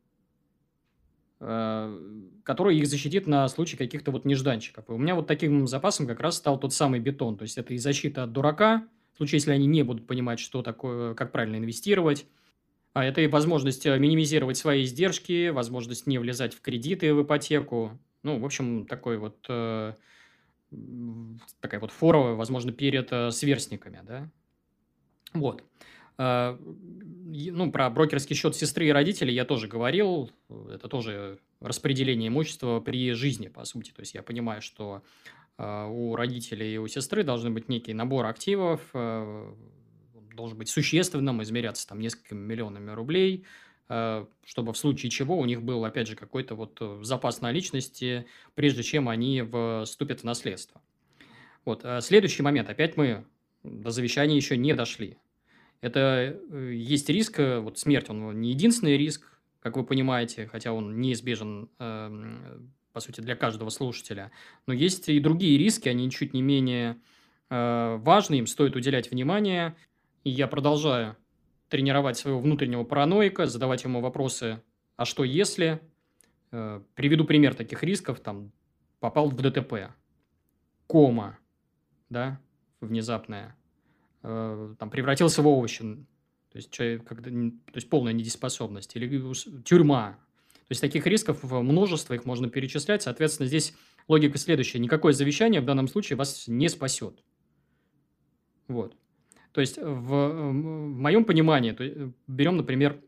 э, 1.39 2.21
которая 2.43 2.75
их 2.75 2.87
защитит 2.87 3.27
на 3.27 3.47
случай 3.47 3.77
каких-то 3.77 4.11
вот 4.11 4.25
нежданчиков. 4.25 4.89
И 4.89 4.91
у 4.91 4.97
меня 4.97 5.15
вот 5.15 5.27
таким 5.27 5.67
запасом 5.67 6.07
как 6.07 6.19
раз 6.19 6.37
стал 6.37 6.59
тот 6.59 6.73
самый 6.73 6.99
бетон. 6.99 7.37
То 7.37 7.43
есть, 7.43 7.57
это 7.57 7.73
и 7.73 7.77
защита 7.77 8.23
от 8.23 8.31
дурака, 8.31 8.87
в 9.13 9.17
случае, 9.17 9.37
если 9.37 9.51
они 9.51 9.67
не 9.67 9.83
будут 9.83 10.07
понимать, 10.07 10.39
что 10.39 10.61
такое, 10.61 11.13
как 11.13 11.31
правильно 11.33 11.57
инвестировать, 11.57 12.25
а 12.93 13.03
это 13.03 13.21
и 13.21 13.27
возможность 13.27 13.85
э, 13.85 13.97
минимизировать 13.99 14.57
свои 14.57 14.83
издержки, 14.83 15.49
возможность 15.49 16.07
не 16.07 16.17
влезать 16.17 16.53
в 16.53 16.61
кредиты, 16.61 17.13
в 17.13 17.23
ипотеку. 17.23 17.99
Ну, 18.23 18.39
в 18.39 18.45
общем, 18.45 18.85
такой 18.85 19.17
вот 19.17 19.45
э, 19.47 19.93
такая 21.59 21.79
вот 21.79 21.91
фора, 21.91 22.35
возможно, 22.35 22.71
перед 22.71 23.11
э, 23.11 23.31
сверстниками, 23.31 23.99
да. 24.03 24.29
Вот. 25.33 25.63
Э, 26.19 26.57
ну, 27.31 27.71
про 27.71 27.89
брокерский 27.89 28.35
счет 28.35 28.55
сестры 28.55 28.87
и 28.87 28.91
родителей 28.91 29.33
я 29.33 29.45
тоже 29.45 29.67
говорил. 29.67 30.29
Это 30.69 30.87
тоже 30.87 31.39
распределение 31.61 32.27
имущества 32.27 32.81
при 32.81 33.13
жизни, 33.13 33.47
по 33.47 33.63
сути. 33.63 33.91
То 33.91 34.01
есть, 34.01 34.13
я 34.13 34.21
понимаю, 34.21 34.61
что 34.61 35.01
э, 35.57 35.87
у 35.89 36.15
родителей 36.15 36.75
и 36.75 36.77
у 36.77 36.87
сестры 36.87 37.23
должен 37.23 37.53
быть 37.53 37.69
некий 37.69 37.93
набор 37.93 38.25
активов, 38.25 38.81
э, 38.93 39.53
должен 40.35 40.57
быть 40.57 40.69
существенным, 40.69 41.41
измеряться 41.41 41.87
там 41.87 41.99
несколькими 41.99 42.39
миллионами 42.39 42.91
рублей, 42.91 43.45
чтобы 44.45 44.71
в 44.71 44.77
случае 44.77 45.09
чего 45.09 45.35
у 45.37 45.45
них 45.45 45.63
был, 45.63 45.83
опять 45.83 46.07
же, 46.07 46.15
какой-то 46.15 46.53
вот 46.53 46.79
запас 47.01 47.41
наличности, 47.41 48.27
прежде 48.53 48.83
чем 48.83 49.09
они 49.09 49.43
вступят 49.83 50.21
в 50.21 50.23
наследство. 50.23 50.79
Вот. 51.65 51.83
Следующий 52.01 52.43
момент. 52.43 52.69
Опять 52.69 52.97
мы 52.97 53.25
до 53.63 53.89
завещания 53.89 54.35
еще 54.35 54.57
не 54.57 54.75
дошли. 54.75 55.17
Это 55.81 56.37
есть 56.51 57.09
риск, 57.09 57.39
вот 57.39 57.79
смерть, 57.79 58.09
он 58.09 58.41
не 58.41 58.49
единственный 58.49 58.97
риск, 58.97 59.39
как 59.61 59.77
вы 59.77 59.85
понимаете, 59.85 60.47
хотя 60.47 60.73
он 60.73 60.99
неизбежен, 60.99 61.69
эм, 61.79 62.71
по 62.91 62.99
сути, 62.99 63.21
для 63.21 63.35
каждого 63.35 63.69
слушателя. 63.69 64.31
Но 64.67 64.73
есть 64.73 65.09
и 65.09 65.19
другие 65.19 65.57
риски, 65.57 65.89
они 65.89 66.09
чуть 66.11 66.33
не 66.33 66.41
менее 66.41 66.97
важны, 67.49 68.35
им 68.35 68.45
стоит 68.45 68.75
уделять 68.75 69.09
внимание. 69.09 69.75
И 70.23 70.29
я 70.29 70.47
продолжаю 70.47 71.17
тренировать 71.69 72.17
своего 72.17 72.39
внутреннего 72.39 72.83
параноика, 72.83 73.45
задавать 73.45 73.83
ему 73.83 74.01
вопросы 74.01 74.61
«а 74.97 75.05
что 75.05 75.23
если?». 75.23 75.79
Э, 76.51 76.81
приведу 76.95 77.25
пример 77.25 77.53
таких 77.53 77.83
рисков. 77.83 78.19
Там 78.19 78.51
попал 78.99 79.29
в 79.29 79.35
ДТП. 79.35 79.93
Кома, 80.87 81.37
да, 82.09 82.39
внезапная. 82.81 83.55
Э, 84.23 84.75
там 84.77 84.89
превратился 84.89 85.41
в 85.41 85.47
овощи. 85.47 85.83
То 86.51 86.57
есть, 86.57 86.71
человек, 86.71 87.05
когда, 87.05 87.29
то 87.29 87.75
есть 87.75 87.89
полная 87.89 88.13
недееспособность. 88.13 88.95
Или 88.95 89.33
тюрьма. 89.63 90.17
То 90.67 90.71
есть 90.71 90.81
таких 90.81 91.05
рисков 91.07 91.43
множество, 91.43 92.13
их 92.13 92.25
можно 92.25 92.49
перечислять. 92.49 93.03
Соответственно, 93.03 93.47
здесь 93.47 93.73
логика 94.07 94.37
следующая. 94.37 94.79
Никакое 94.79 95.13
завещание 95.13 95.61
в 95.61 95.65
данном 95.65 95.87
случае 95.87 96.17
вас 96.17 96.47
не 96.47 96.69
спасет. 96.69 97.23
Вот. 98.67 98.95
То 99.51 99.61
есть, 99.61 99.77
в, 99.77 99.83
в 99.83 100.53
моем 100.53 101.25
понимании, 101.25 101.71
то, 101.71 102.13
берем, 102.27 102.57
например, 102.57 103.01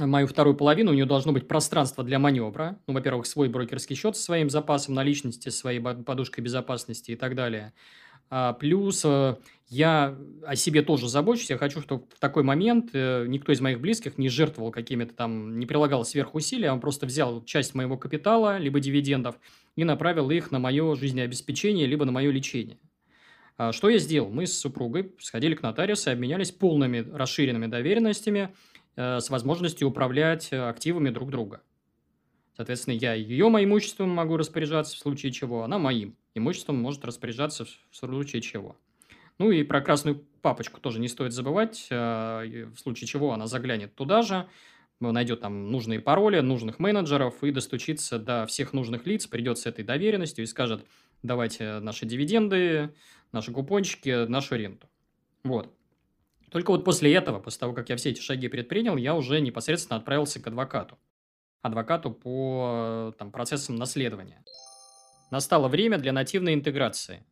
мою 0.00 0.26
вторую 0.26 0.56
половину, 0.56 0.90
у 0.90 0.94
нее 0.94 1.04
должно 1.04 1.32
быть 1.32 1.46
пространство 1.46 2.02
для 2.02 2.18
маневра. 2.18 2.78
Ну, 2.86 2.94
во-первых, 2.94 3.26
свой 3.26 3.48
брокерский 3.48 3.94
счет 3.94 4.16
со 4.16 4.22
своим 4.22 4.50
запасом 4.50 4.94
наличности, 4.94 5.50
своей 5.50 5.80
подушкой 5.80 6.42
безопасности 6.42 7.12
и 7.12 7.16
так 7.16 7.34
далее. 7.34 7.72
А 8.34 8.54
плюс 8.54 9.02
э, 9.04 9.36
я 9.68 10.16
о 10.46 10.56
себе 10.56 10.80
тоже 10.80 11.06
забочусь. 11.06 11.50
Я 11.50 11.58
хочу, 11.58 11.82
чтобы 11.82 12.04
в 12.14 12.18
такой 12.18 12.42
момент 12.42 12.88
э, 12.94 13.26
никто 13.28 13.52
из 13.52 13.60
моих 13.60 13.78
близких 13.78 14.16
не 14.16 14.30
жертвовал 14.30 14.72
какими-то 14.72 15.12
там, 15.12 15.58
не 15.58 15.66
прилагал 15.66 16.02
сверхусилий, 16.06 16.66
а 16.66 16.72
он 16.72 16.80
просто 16.80 17.04
взял 17.04 17.44
часть 17.44 17.74
моего 17.74 17.98
капитала, 17.98 18.56
либо 18.56 18.80
дивидендов, 18.80 19.34
и 19.76 19.84
направил 19.84 20.30
их 20.30 20.50
на 20.50 20.58
мое 20.58 20.94
жизнеобеспечение, 20.94 21.86
либо 21.86 22.06
на 22.06 22.12
мое 22.12 22.30
лечение. 22.30 22.78
А 23.58 23.72
что 23.72 23.90
я 23.90 23.98
сделал? 23.98 24.30
Мы 24.30 24.46
с 24.46 24.58
супругой 24.58 25.14
сходили 25.18 25.54
к 25.54 25.60
нотариусу 25.60 26.08
и 26.08 26.14
обменялись 26.14 26.52
полными 26.52 27.06
расширенными 27.12 27.66
доверенностями 27.66 28.54
э, 28.96 29.20
с 29.20 29.28
возможностью 29.28 29.88
управлять 29.88 30.54
активами 30.54 31.10
друг 31.10 31.28
друга. 31.28 31.60
Соответственно, 32.56 32.94
я 32.94 33.14
ее 33.14 33.46
имуществом 33.46 34.10
могу 34.10 34.36
распоряжаться 34.36 34.96
в 34.96 34.98
случае 34.98 35.32
чего, 35.32 35.64
она 35.64 35.78
моим 35.78 36.16
имуществом 36.34 36.76
может 36.76 37.04
распоряжаться 37.04 37.64
в 37.64 37.96
случае 37.96 38.42
чего. 38.42 38.76
Ну 39.38 39.50
и 39.50 39.62
про 39.64 39.80
красную 39.80 40.24
папочку 40.42 40.80
тоже 40.80 41.00
не 41.00 41.08
стоит 41.08 41.32
забывать. 41.32 41.86
Э, 41.90 42.66
в 42.74 42.78
случае 42.78 43.08
чего 43.08 43.32
она 43.32 43.46
заглянет 43.46 43.94
туда 43.94 44.22
же, 44.22 44.48
найдет 45.00 45.40
там 45.40 45.70
нужные 45.70 45.98
пароли, 45.98 46.38
нужных 46.40 46.78
менеджеров 46.78 47.42
и 47.42 47.50
достучится 47.50 48.18
до 48.18 48.46
всех 48.46 48.72
нужных 48.72 49.06
лиц, 49.06 49.26
придет 49.26 49.58
с 49.58 49.66
этой 49.66 49.84
доверенностью 49.84 50.44
и 50.44 50.46
скажет, 50.46 50.86
давайте 51.22 51.80
наши 51.80 52.06
дивиденды, 52.06 52.94
наши 53.32 53.50
купончики, 53.50 54.26
нашу 54.26 54.54
ренту. 54.56 54.88
Вот. 55.42 55.74
Только 56.50 56.70
вот 56.70 56.84
после 56.84 57.12
этого, 57.14 57.40
после 57.40 57.60
того, 57.60 57.72
как 57.72 57.88
я 57.88 57.96
все 57.96 58.10
эти 58.10 58.20
шаги 58.20 58.46
предпринял, 58.46 58.96
я 58.96 59.14
уже 59.14 59.40
непосредственно 59.40 59.96
отправился 59.96 60.40
к 60.40 60.46
адвокату. 60.46 60.98
Адвокату 61.62 62.10
по 62.10 63.14
там, 63.18 63.30
процессам 63.30 63.76
наследования. 63.76 64.44
Настало 65.30 65.68
время 65.68 65.96
для 65.98 66.12
нативной 66.12 66.54
интеграции. 66.54 67.24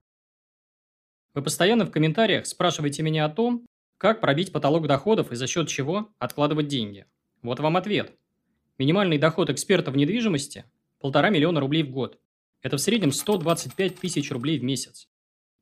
Вы 1.34 1.42
постоянно 1.42 1.84
в 1.84 1.90
комментариях 1.90 2.46
спрашиваете 2.46 3.02
меня 3.02 3.24
о 3.24 3.28
том, 3.28 3.66
как 3.98 4.20
пробить 4.20 4.52
потолок 4.52 4.86
доходов 4.86 5.30
и 5.30 5.36
за 5.36 5.46
счет 5.46 5.68
чего 5.68 6.10
откладывать 6.18 6.68
деньги. 6.68 7.06
Вот 7.42 7.60
вам 7.60 7.76
ответ. 7.76 8.16
Минимальный 8.78 9.18
доход 9.18 9.50
эксперта 9.50 9.90
в 9.90 9.96
недвижимости– 9.96 10.64
полтора 11.00 11.30
миллиона 11.30 11.60
рублей 11.60 11.82
в 11.82 11.90
год. 11.90 12.18
Это 12.62 12.78
в 12.78 12.80
среднем 12.80 13.12
125 13.12 14.00
тысяч 14.00 14.30
рублей 14.30 14.58
в 14.58 14.64
месяц. 14.64 15.08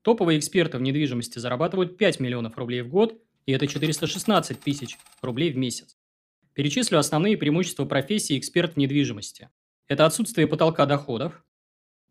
Топовые 0.03 0.39
эксперты 0.39 0.79
в 0.79 0.83
недвижимости 0.83 1.41
зарабатывают 1.41 1.99
5 1.99 2.21
миллионов 2.21 2.57
рублей 2.57 2.83
в 2.83 2.89
год, 2.89 3.21
и 3.47 3.53
это 3.53 3.67
416 3.67 4.61
тысяч 4.61 4.97
рублей 5.21 5.53
в 5.53 5.57
месяц. 5.57 5.98
Перечислю 6.59 6.99
основные 6.99 7.37
преимущества 7.37 7.85
профессии 7.85 8.37
эксперт 8.37 8.75
в 8.75 8.77
недвижимости. 8.79 9.49
Это 9.87 10.07
отсутствие 10.07 10.49
потолка 10.49 10.87
доходов, 10.87 11.45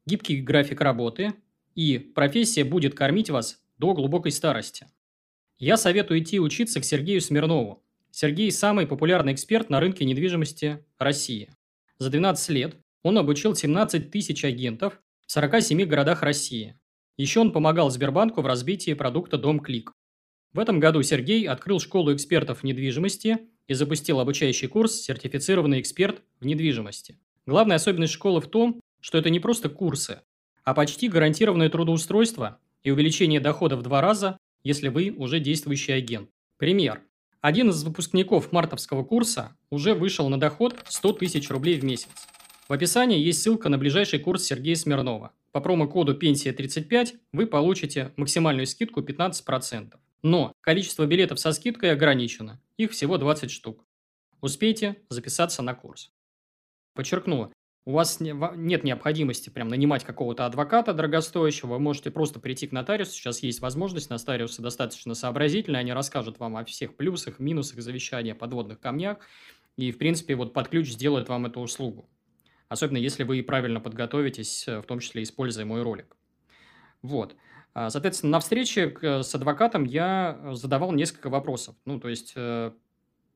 гибкий 0.06 0.40
график 0.40 0.80
работы 0.80 1.34
и 1.76 1.98
профессия 2.00 2.64
будет 2.64 2.96
кормить 2.96 3.30
вас 3.30 3.62
до 3.78 3.94
глубокой 3.94 4.32
старости. 4.32 4.88
Я 5.58 5.76
советую 5.76 6.22
идти 6.22 6.40
учиться 6.40 6.80
к 6.80 6.86
Сергею 6.86 7.20
Смирнову. 7.20 7.84
Сергей– 8.10 8.50
самый 8.54 8.88
популярный 8.88 9.34
эксперт 9.34 9.70
на 9.70 9.82
рынке 9.82 10.06
недвижимости 10.06 10.82
России. 10.98 11.50
За 11.98 12.10
12 12.10 12.50
лет 12.52 12.78
он 13.04 13.18
обучил 13.18 13.54
17 13.54 14.12
тысяч 14.12 14.46
агентов 14.46 15.02
в 15.26 15.32
47 15.34 15.84
городах 15.84 16.22
России. 16.22 16.80
Еще 17.18 17.42
он 17.42 17.52
помогал 17.52 17.90
Сбербанку 17.90 18.42
в 18.42 18.46
разбитии 18.46 18.94
продукта 18.94 19.38
«Дом 19.38 19.60
Клик». 19.60 19.92
В 20.54 20.60
этом 20.60 20.80
году 20.80 21.04
Сергей 21.04 21.46
открыл 21.50 21.82
школу 21.82 22.14
экспертов 22.14 22.64
недвижимости 22.64 23.40
и 23.68 23.74
запустил 23.74 24.20
обучающий 24.20 24.68
курс 24.68 25.02
«Сертифицированный 25.02 25.80
эксперт 25.80 26.22
в 26.40 26.46
недвижимости». 26.46 27.18
Главная 27.46 27.78
особенность 27.78 28.14
школы 28.14 28.42
в 28.42 28.48
том, 28.48 28.82
что 29.00 29.18
это 29.18 29.30
не 29.30 29.40
просто 29.40 29.70
курсы, 29.70 30.22
а 30.64 30.74
почти 30.74 31.08
гарантированное 31.08 31.70
трудоустройство 31.70 32.60
и 32.84 32.92
увеличение 32.92 33.40
дохода 33.40 33.78
в 33.78 33.84
два 33.84 34.02
раза, 34.02 34.38
если 34.64 34.90
вы 34.90 35.14
уже 35.16 35.40
действующий 35.40 35.94
агент. 35.94 36.30
Пример. 36.58 37.02
Один 37.42 37.70
из 37.70 37.84
выпускников 37.84 38.52
мартовского 38.52 39.04
курса 39.04 39.56
уже 39.70 39.94
вышел 39.94 40.28
на 40.28 40.40
доход 40.40 40.76
100 40.86 41.14
тысяч 41.14 41.50
рублей 41.50 41.80
в 41.80 41.84
месяц. 41.84 42.10
В 42.68 42.74
описании 42.74 43.20
есть 43.20 43.42
ссылка 43.42 43.70
на 43.70 43.78
ближайший 43.78 44.20
курс 44.20 44.44
Сергея 44.44 44.76
Смирнова. 44.76 45.32
По 45.54 45.62
промокоду 45.62 46.14
«Пенсия35» 46.14 47.14
вы 47.32 47.48
получите 47.48 48.12
максимальную 48.18 48.68
скидку 48.68 49.02
15%. 49.02 49.94
Но 50.28 50.52
количество 50.60 51.06
билетов 51.06 51.40
со 51.40 51.54
скидкой 51.54 51.94
ограничено. 51.94 52.60
Их 52.76 52.92
всего 52.92 53.18
20 53.18 53.50
штук. 53.50 53.86
Успейте 54.42 54.98
записаться 55.08 55.62
на 55.62 55.74
курс. 55.74 56.12
Подчеркну, 56.96 57.54
у 57.86 57.92
вас 57.94 58.20
нет 58.20 58.84
необходимости 58.84 59.50
прям 59.50 59.70
нанимать 59.70 60.04
какого-то 60.04 60.46
адвоката 60.46 60.94
дорогостоящего, 60.94 61.76
вы 61.76 61.80
можете 61.80 62.12
просто 62.12 62.42
прийти 62.42 62.68
к 62.68 62.74
нотариусу, 62.74 63.14
сейчас 63.14 63.42
есть 63.42 63.62
возможность, 63.62 64.10
нотариусы 64.10 64.62
достаточно 64.62 65.16
сообразительные, 65.16 65.80
они 65.80 65.94
расскажут 65.94 66.40
вам 66.40 66.58
о 66.58 66.66
всех 66.66 66.98
плюсах, 66.98 67.40
минусах 67.40 67.80
завещания, 67.80 68.36
подводных 68.36 68.82
камнях, 68.82 69.20
и, 69.78 69.94
в 69.94 69.98
принципе, 69.98 70.36
вот 70.36 70.52
под 70.52 70.68
ключ 70.68 70.90
сделают 70.90 71.30
вам 71.30 71.46
эту 71.46 71.62
услугу. 71.62 72.10
особенно 72.68 72.98
если 72.98 73.24
вы 73.24 73.42
правильно 73.44 73.80
подготовитесь, 73.80 74.68
в 74.68 74.84
том 74.84 75.00
числе 75.00 75.24
используя 75.24 75.64
мой 75.64 75.84
ролик. 75.84 76.18
Вот. 77.02 77.38
А, 77.78 77.92
соответственно, 77.92 78.32
на 78.32 78.40
встрече 78.40 78.92
с 79.04 79.36
адвокатом 79.36 79.84
я 79.84 80.40
задавал 80.54 80.94
несколько 80.94 81.30
вопросов. 81.30 81.76
Ну, 81.86 82.00
то 82.00 82.10
есть, 82.10 82.34
э, 82.36 82.72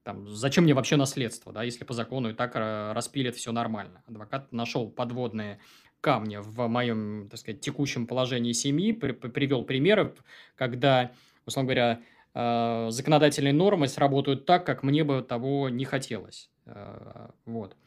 там, 0.01 0.27
зачем 0.27 0.63
мне 0.63 0.73
вообще 0.73 0.95
наследство, 0.95 1.53
да, 1.53 1.61
если 1.61 1.83
по 1.83 1.93
закону 1.93 2.31
и 2.31 2.33
так 2.33 2.55
э, 2.55 2.91
распилят 2.93 3.35
все 3.35 3.51
нормально. 3.51 4.01
Адвокат 4.07 4.51
нашел 4.51 4.89
подводные 4.89 5.59
камни 6.01 6.37
в 6.41 6.67
моем, 6.67 7.27
так 7.29 7.39
сказать, 7.39 7.61
текущем 7.61 8.07
положении 8.07 8.51
семьи, 8.53 8.93
при, 8.93 9.11
привел 9.11 9.63
примеры, 9.63 10.15
когда, 10.55 11.11
условно 11.45 11.67
говоря, 11.67 12.01
э, 12.33 12.87
законодательные 12.89 13.53
нормы 13.53 13.87
сработают 13.87 14.47
так, 14.47 14.65
как 14.65 14.81
мне 14.81 15.03
бы 15.03 15.21
того 15.21 15.69
не 15.69 15.85
хотелось. 15.85 16.49
Э, 16.65 17.29
вот. 17.45 17.77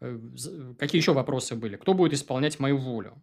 Э, 0.00 0.16
какие 0.78 1.00
еще 1.00 1.14
вопросы 1.14 1.56
были? 1.56 1.74
Кто 1.74 1.94
будет 1.94 2.12
исполнять 2.12 2.60
мою 2.60 2.76
волю? 2.76 3.20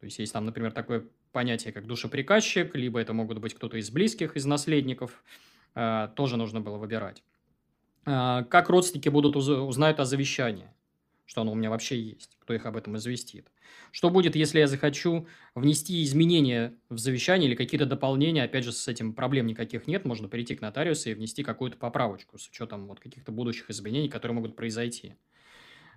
То 0.00 0.04
есть, 0.04 0.18
есть 0.18 0.34
там, 0.34 0.44
например, 0.44 0.72
такое 0.72 1.06
понятие, 1.32 1.72
как 1.72 1.86
душеприказчик, 1.86 2.74
либо 2.74 3.00
это 3.00 3.12
могут 3.12 3.38
быть 3.38 3.54
кто-то 3.54 3.76
из 3.76 3.90
близких, 3.90 4.36
из 4.36 4.46
наследников. 4.46 5.22
Э, 5.74 6.08
тоже 6.16 6.36
нужно 6.36 6.60
было 6.60 6.76
выбирать. 6.76 7.22
Э, 8.06 8.44
как 8.48 8.68
родственники 8.68 9.08
будут 9.08 9.36
уз 9.36 9.48
узнают 9.48 10.00
о 10.00 10.04
завещании? 10.04 10.68
Что 11.26 11.42
оно 11.42 11.52
у 11.52 11.54
меня 11.54 11.70
вообще 11.70 12.00
есть? 12.00 12.36
Кто 12.40 12.54
их 12.54 12.66
об 12.66 12.76
этом 12.76 12.96
известит? 12.96 13.46
Что 13.92 14.10
будет, 14.10 14.34
если 14.34 14.58
я 14.58 14.66
захочу 14.66 15.28
внести 15.54 16.02
изменения 16.02 16.74
в 16.88 16.98
завещание 16.98 17.48
или 17.48 17.54
какие-то 17.54 17.86
дополнения? 17.86 18.42
Опять 18.42 18.64
же, 18.64 18.72
с 18.72 18.88
этим 18.88 19.12
проблем 19.12 19.46
никаких 19.46 19.86
нет. 19.86 20.04
Можно 20.04 20.28
прийти 20.28 20.56
к 20.56 20.60
нотариусу 20.60 21.10
и 21.10 21.14
внести 21.14 21.44
какую-то 21.44 21.76
поправочку 21.76 22.36
с 22.36 22.48
учетом 22.48 22.88
вот 22.88 22.98
каких-то 22.98 23.30
будущих 23.30 23.70
изменений, 23.70 24.08
которые 24.08 24.34
могут 24.34 24.56
произойти. 24.56 25.14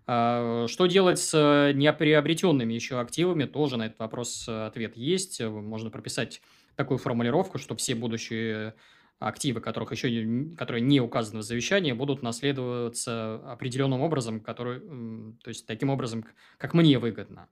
А, 0.06 0.66
что 0.68 0.86
делать 0.86 1.20
с 1.20 1.34
э, 1.34 1.74
неприобретенными 1.74 2.74
еще 2.74 3.00
активами? 3.00 3.46
Тоже 3.46 3.78
на 3.78 3.88
этот 3.88 4.00
вопрос 4.00 4.46
э, 4.48 4.66
ответ 4.66 4.98
есть. 4.98 5.42
Можно 5.42 5.90
прописать 5.90 6.42
такую 6.76 6.98
формулировку, 6.98 7.58
что 7.58 7.76
все 7.76 7.96
будущие 7.96 8.76
активы, 9.20 9.62
которых 9.62 9.92
еще, 9.92 10.56
которые 10.58 10.82
не 10.82 11.00
указаны 11.00 11.40
в 11.40 11.44
завещании, 11.44 11.94
будут 11.94 12.22
наследоваться 12.22 13.36
определенным 13.46 14.02
образом, 14.02 14.42
который, 14.42 14.82
то 14.82 15.48
есть 15.48 15.66
таким 15.66 15.90
образом, 15.90 16.26
как 16.58 16.74
мне 16.74 17.00
выгодно. 17.00 17.48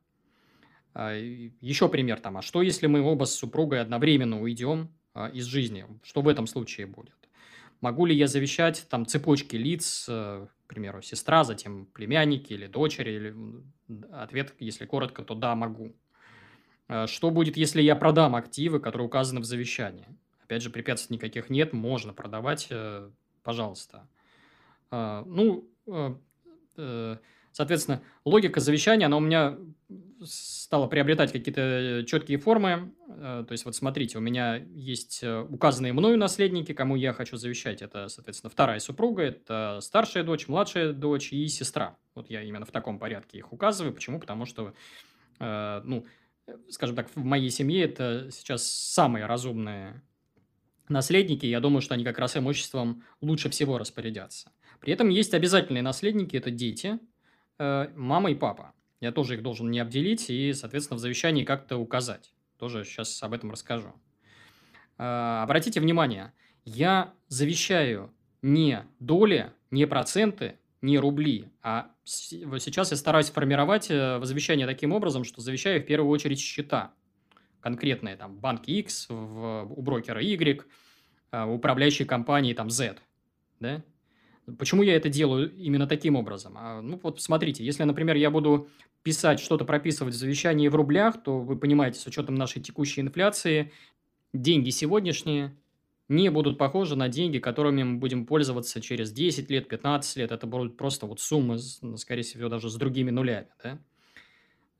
А, 0.94 1.14
еще 1.14 1.88
пример 1.88 2.20
там, 2.20 2.38
а 2.38 2.42
что 2.42 2.62
если 2.62 2.88
мы 2.88 3.02
оба 3.02 3.26
с 3.26 3.34
супругой 3.34 3.82
одновременно 3.82 4.42
уйдем 4.42 4.90
а, 5.14 5.28
из 5.28 5.46
жизни? 5.46 5.86
Что 6.04 6.22
в 6.22 6.28
этом 6.28 6.48
случае 6.48 6.88
будет? 6.88 7.21
Могу 7.82 8.06
ли 8.06 8.16
я 8.16 8.28
завещать 8.28 8.86
там 8.90 9.06
цепочки 9.06 9.56
лиц, 9.56 10.06
э, 10.08 10.48
к 10.68 10.68
примеру, 10.68 11.02
сестра, 11.02 11.44
затем 11.44 11.88
племянники 11.88 12.54
или 12.54 12.68
дочери? 12.68 13.12
Или... 13.12 13.36
Ответ, 14.12 14.54
если 14.60 14.86
коротко, 14.86 15.24
то 15.24 15.34
да, 15.34 15.56
могу. 15.56 15.96
А, 16.88 17.08
что 17.08 17.32
будет, 17.32 17.58
если 17.58 17.82
я 17.82 17.96
продам 17.96 18.36
активы, 18.36 18.80
которые 18.80 19.08
указаны 19.08 19.42
в 19.42 19.46
завещании? 19.46 20.08
Опять 20.44 20.62
же, 20.62 20.70
препятствий 20.70 21.16
никаких 21.16 21.50
нет, 21.50 21.74
можно 21.74 22.14
продавать, 22.14 22.68
э, 22.70 23.10
пожалуйста. 23.44 24.08
Ну, 24.92 25.70
э, 25.88 27.18
Соответственно, 27.52 28.02
логика 28.24 28.60
завещания, 28.60 29.06
она 29.08 29.18
у 29.18 29.22
меня 29.22 29.58
стала 30.24 30.88
приобретать 30.88 31.32
какие-то 31.32 31.62
э, 31.62 32.06
четкие 32.06 32.38
формы. 32.38 32.94
Э, 33.10 33.44
то 33.46 33.52
есть, 33.52 33.66
вот 33.66 33.76
смотрите, 33.76 34.18
у 34.18 34.22
меня 34.22 34.56
есть 34.56 35.20
э, 35.22 35.42
указанные 35.42 35.94
мною 35.94 36.18
наследники, 36.18 36.74
кому 36.74 36.96
я 36.96 37.14
хочу 37.14 37.38
завещать. 37.38 37.82
Это, 37.82 38.08
соответственно, 38.08 38.50
вторая 38.50 38.80
супруга, 38.80 39.24
это 39.24 39.80
старшая 39.82 40.24
дочь, 40.24 40.48
младшая 40.48 40.94
дочь 40.94 41.34
и 41.34 41.48
сестра. 41.48 41.98
Вот 42.16 42.30
я 42.30 42.42
именно 42.44 42.66
в 42.66 42.72
таком 42.72 43.00
порядке 43.00 43.40
их 43.40 43.52
указываю. 43.52 43.94
Почему? 43.94 44.20
Потому 44.20 44.46
что, 44.46 44.74
ну, 45.40 46.06
скажем 46.70 46.96
так, 46.96 47.10
в 47.16 47.24
моей 47.24 47.50
семье 47.50 47.84
это 47.84 48.30
сейчас 48.32 48.70
самые 48.70 49.26
разумные 49.26 50.02
наследники. 50.90 51.46
Я 51.46 51.62
думаю, 51.62 51.82
что 51.82 51.94
они 51.94 52.04
как 52.04 52.20
раз 52.20 52.36
имуществом 52.36 53.04
лучше 53.22 53.50
всего 53.50 53.78
распорядятся. 53.78 54.52
При 54.82 54.94
этом 54.94 55.10
есть 55.10 55.34
обязательные 55.34 55.84
наследники, 55.84 56.36
это 56.36 56.52
дети– 56.52 57.00
мама 57.96 58.32
и 58.32 58.36
папа. 58.36 58.74
Я 59.02 59.12
тоже 59.12 59.36
их 59.36 59.42
должен 59.42 59.72
не 59.72 59.80
обделить 59.80 60.30
и, 60.30 60.54
соответственно, 60.54 60.98
в 60.98 61.02
завещании 61.02 61.44
как-то 61.44 61.78
указать. 61.78 62.34
Тоже 62.58 62.86
сейчас 62.86 63.22
об 63.24 63.34
этом 63.34 63.52
расскажу. 63.52 63.94
Э, 65.00 65.42
обратите 65.42 65.80
внимание, 65.80 66.32
я 66.64 67.14
завещаю 67.28 68.14
не 68.44 68.86
доли, 69.00 69.52
не 69.72 69.88
проценты, 69.88 70.60
не 70.82 71.00
рубли, 71.00 71.52
а 71.64 71.92
сейчас 72.04 72.92
я 72.92 72.98
стараюсь 72.98 73.32
формировать 73.32 73.90
э, 73.90 74.20
завещание 74.24 74.68
таким 74.68 74.92
образом, 74.92 75.24
что 75.24 75.42
завещаю 75.42 75.82
в 75.82 75.86
первую 75.86 76.12
очередь 76.12 76.40
счета 76.40 76.94
конкретные, 77.60 78.16
там, 78.16 78.38
банк 78.38 78.68
X, 78.68 79.08
в, 79.10 79.66
у 79.76 79.82
брокера 79.82 80.22
Y, 80.22 80.66
управляющей 81.32 82.06
компании, 82.06 82.54
там, 82.54 82.70
Z, 82.70 82.98
да, 83.60 83.84
Почему 84.58 84.84
я 84.84 84.96
это 84.96 85.10
делаю 85.10 85.56
именно 85.56 85.88
таким 85.88 86.16
образом? 86.16 86.54
А, 86.58 86.82
ну, 86.82 87.00
вот 87.02 87.22
смотрите, 87.22 87.64
если, 87.64 87.84
например, 87.84 88.16
я 88.16 88.32
буду 88.32 88.70
писать, 89.04 89.40
что-то 89.40 89.66
прописывать 89.66 90.14
в 90.14 90.18
завещании 90.18 90.68
в 90.68 90.76
рублях, 90.76 91.22
то 91.24 91.40
вы 91.40 91.58
понимаете, 91.58 92.00
с 92.00 92.08
учетом 92.08 92.36
нашей 92.36 92.62
текущей 92.62 93.02
инфляции, 93.02 93.72
деньги 94.34 94.70
сегодняшние 94.70 95.56
не 96.10 96.30
будут 96.30 96.58
похожи 96.58 96.96
на 96.96 97.08
деньги, 97.08 97.40
которыми 97.40 97.84
мы 97.84 97.98
будем 97.98 98.26
пользоваться 98.26 98.82
через 98.82 99.12
10 99.12 99.50
лет, 99.50 99.70
15 99.70 100.18
лет. 100.18 100.32
Это 100.32 100.46
будут 100.46 100.76
просто 100.76 101.06
вот 101.06 101.22
суммы, 101.22 101.58
ну, 101.82 101.96
скорее 101.96 102.24
всего, 102.24 102.50
даже 102.50 102.70
с 102.70 102.76
другими 102.76 103.12
нулями. 103.12 103.48
Да? 103.64 103.80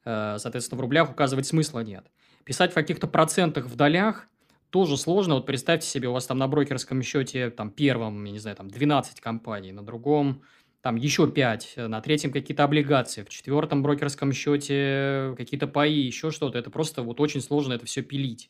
Э, 0.04 0.38
соответственно, 0.40 0.80
в 0.80 0.82
рублях 0.82 1.10
указывать 1.10 1.48
смысла 1.48 1.80
нет. 1.82 2.06
Писать 2.44 2.72
в 2.72 2.76
каких-то 2.76 3.08
процентах 3.08 3.68
в 3.68 3.76
долях 3.76 4.28
тоже 4.72 4.98
сложно. 4.98 5.36
Вот 5.36 5.46
представьте 5.46 5.88
себе, 5.88 6.08
у 6.08 6.14
вас 6.14 6.26
там 6.26 6.38
на 6.38 6.48
брокерском 6.48 7.02
счете, 7.04 7.52
там, 7.52 7.70
первом, 7.70 8.24
я 8.24 8.32
не 8.32 8.40
знаю, 8.40 8.58
там, 8.58 8.70
12 8.70 9.20
компаний, 9.22 9.72
на 9.72 9.84
другом 9.84 10.42
там 10.82 10.96
еще 10.96 11.30
5, 11.30 11.74
на 11.78 12.02
третьем 12.02 12.32
какие-то 12.32 12.64
облигации, 12.64 13.24
в 13.24 13.30
четвертом 13.30 13.84
брокерском 13.84 14.34
счете 14.34 15.36
какие-то 15.38 15.68
паи, 15.68 15.94
еще 15.94 16.32
что-то. 16.32 16.58
Это 16.58 16.72
просто 16.72 17.04
вот 17.04 17.20
очень 17.20 17.42
сложно 17.42 17.74
это 17.74 17.86
все 17.86 18.02
пилить. 18.02 18.50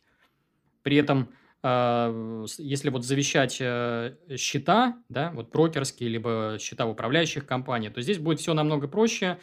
При 0.81 0.95
этом, 0.95 1.29
э, 1.61 2.45
если 2.57 2.89
вот 2.89 3.03
завещать 3.03 3.57
э, 3.59 4.15
счета, 4.37 4.97
да, 5.09 5.31
вот 5.31 5.51
брокерские, 5.51 6.09
либо 6.09 6.57
счета 6.59 6.85
в 6.85 6.91
управляющих 6.91 7.45
компаниях, 7.45 7.93
то 7.93 8.01
здесь 8.01 8.17
будет 8.17 8.39
все 8.39 8.53
намного 8.53 8.87
проще, 8.87 9.37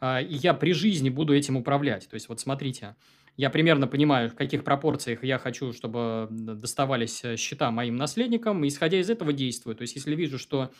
э, 0.00 0.24
и 0.24 0.34
я 0.34 0.52
при 0.52 0.72
жизни 0.72 1.10
буду 1.10 1.34
этим 1.34 1.56
управлять. 1.56 2.08
То 2.08 2.14
есть, 2.14 2.28
вот 2.28 2.40
смотрите, 2.40 2.96
я 3.36 3.50
примерно 3.50 3.86
понимаю, 3.86 4.28
в 4.28 4.34
каких 4.34 4.64
пропорциях 4.64 5.24
я 5.24 5.38
хочу, 5.38 5.72
чтобы 5.72 6.28
доставались 6.30 7.24
э, 7.24 7.36
счета 7.36 7.70
моим 7.70 7.96
наследникам, 7.96 8.64
и 8.64 8.68
исходя 8.68 8.98
из 9.00 9.08
этого 9.08 9.32
действую. 9.32 9.74
То 9.74 9.82
есть, 9.82 9.94
если 9.96 10.14
вижу, 10.14 10.38
что 10.38 10.70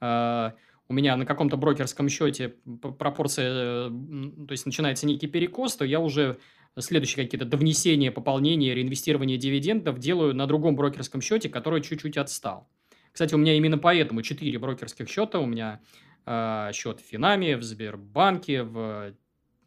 э, 0.00 0.50
у 0.88 0.92
меня 0.92 1.16
на 1.16 1.24
каком-то 1.24 1.56
брокерском 1.56 2.08
счете 2.08 2.54
пропорция, 2.98 3.88
то 3.88 4.50
есть 4.50 4.66
начинается 4.66 5.06
некий 5.06 5.26
перекос, 5.26 5.76
то 5.76 5.84
я 5.84 6.00
уже 6.00 6.38
следующие 6.78 7.24
какие-то 7.24 7.46
довнесения, 7.46 8.10
пополнения, 8.10 8.74
реинвестирования 8.74 9.36
дивидендов 9.36 9.98
делаю 9.98 10.34
на 10.34 10.46
другом 10.46 10.76
брокерском 10.76 11.20
счете, 11.20 11.48
который 11.48 11.80
чуть-чуть 11.80 12.16
отстал. 12.16 12.68
Кстати, 13.12 13.34
у 13.34 13.38
меня 13.38 13.54
именно 13.54 13.78
поэтому 13.78 14.22
4 14.22 14.58
брокерских 14.58 15.08
счета. 15.08 15.38
У 15.38 15.46
меня 15.46 15.80
э, 16.26 16.70
счет 16.72 17.00
в 17.00 17.04
Финаме, 17.04 17.56
в 17.56 17.62
Сбербанке, 17.62 18.62
в 18.62 19.14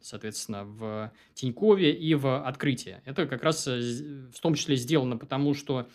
соответственно, 0.06 0.64
в 0.64 1.12
Тинькове 1.34 1.92
и 1.92 2.14
в 2.14 2.46
открытии. 2.46 3.00
Это 3.04 3.26
как 3.26 3.42
раз 3.42 3.66
э, 3.66 3.80
в 4.32 4.40
том 4.40 4.54
числе 4.54 4.76
сделано 4.76 5.16
потому, 5.16 5.52
что 5.52 5.88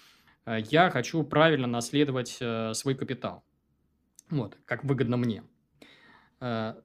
э, 0.46 0.60
я 0.70 0.90
хочу 0.90 1.24
правильно 1.24 1.68
наследовать 1.68 2.38
э, 2.42 2.74
свой 2.74 2.96
капитал. 2.96 3.44
Вот, 4.30 4.58
как 4.66 4.84
выгодно 4.84 5.18
мне. 5.18 5.44
Что 6.40 6.84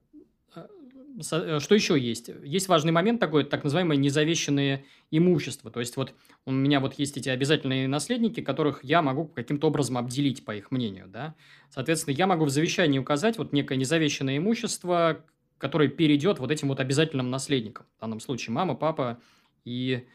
еще 1.73 1.99
есть? 1.99 2.29
Есть 2.43 2.67
важный 2.67 2.91
момент 2.91 3.19
такой, 3.19 3.43
так 3.43 3.63
называемое 3.63 3.97
незавещенное 3.97 4.85
имущество. 5.09 5.71
То 5.71 5.79
есть, 5.79 5.97
вот 5.97 6.13
у 6.45 6.51
меня 6.51 6.79
вот 6.79 6.93
есть 6.93 7.17
эти 7.17 7.29
обязательные 7.29 7.87
наследники, 7.87 8.41
которых 8.41 8.83
я 8.83 9.01
могу 9.01 9.25
каким-то 9.25 9.67
образом 9.67 9.97
обделить, 9.97 10.45
по 10.45 10.55
их 10.55 10.69
мнению. 10.69 11.07
Да? 11.07 11.33
Соответственно, 11.71 12.13
я 12.13 12.27
могу 12.27 12.45
в 12.45 12.49
завещании 12.49 12.99
указать 12.99 13.37
вот 13.39 13.51
некое 13.51 13.77
незавещенное 13.77 14.37
имущество, 14.37 15.25
который 15.57 15.87
перейдет 15.87 16.39
вот 16.39 16.51
этим 16.51 16.67
вот 16.67 16.79
обязательным 16.79 17.29
наследникам. 17.29 17.85
В 17.97 18.01
данном 18.01 18.19
случае 18.19 18.53
мама, 18.53 18.75
папа 18.75 19.19
и 19.65 20.07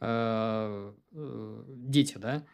э, 0.00 0.92
э, 1.12 1.62
дети, 1.66 2.18
да. 2.18 2.44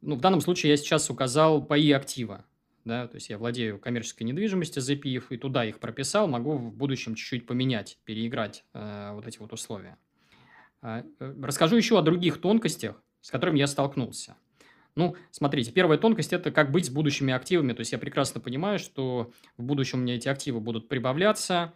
Ну, 0.00 0.16
в 0.16 0.20
данном 0.20 0.40
случае 0.40 0.70
я 0.70 0.76
сейчас 0.76 1.08
указал 1.08 1.64
паи 1.64 1.90
актива, 1.92 2.44
да, 2.84 3.08
то 3.08 3.14
есть 3.14 3.30
я 3.30 3.38
владею 3.38 3.78
коммерческой 3.78 4.24
недвижимостью, 4.24 4.82
запив, 4.82 5.32
и 5.32 5.38
туда 5.38 5.64
их 5.64 5.80
прописал, 5.80 6.28
могу 6.28 6.56
в 6.56 6.74
будущем 6.74 7.14
чуть-чуть 7.14 7.46
поменять, 7.46 7.98
переиграть 8.04 8.64
э, 8.74 9.12
вот 9.14 9.26
эти 9.26 9.38
вот 9.38 9.52
условия. 9.52 9.96
А, 10.82 11.02
э, 11.18 11.34
расскажу 11.42 11.76
еще 11.76 11.98
о 11.98 12.02
других 12.02 12.40
тонкостях, 12.40 13.02
с 13.22 13.30
которыми 13.30 13.58
я 13.58 13.66
столкнулся. 13.66 14.36
Ну, 14.96 15.16
смотрите, 15.30 15.72
первая 15.72 15.98
тонкость– 15.98 16.32
это 16.34 16.52
как 16.52 16.70
быть 16.70 16.86
с 16.86 16.90
будущими 16.90 17.32
активами. 17.32 17.72
То 17.72 17.80
есть, 17.80 17.92
я 17.92 17.98
прекрасно 17.98 18.40
понимаю, 18.40 18.78
что 18.78 19.32
в 19.56 19.62
будущем 19.62 19.98
у 19.98 20.02
меня 20.02 20.14
эти 20.14 20.28
активы 20.28 20.60
будут 20.60 20.88
прибавляться. 20.88 21.72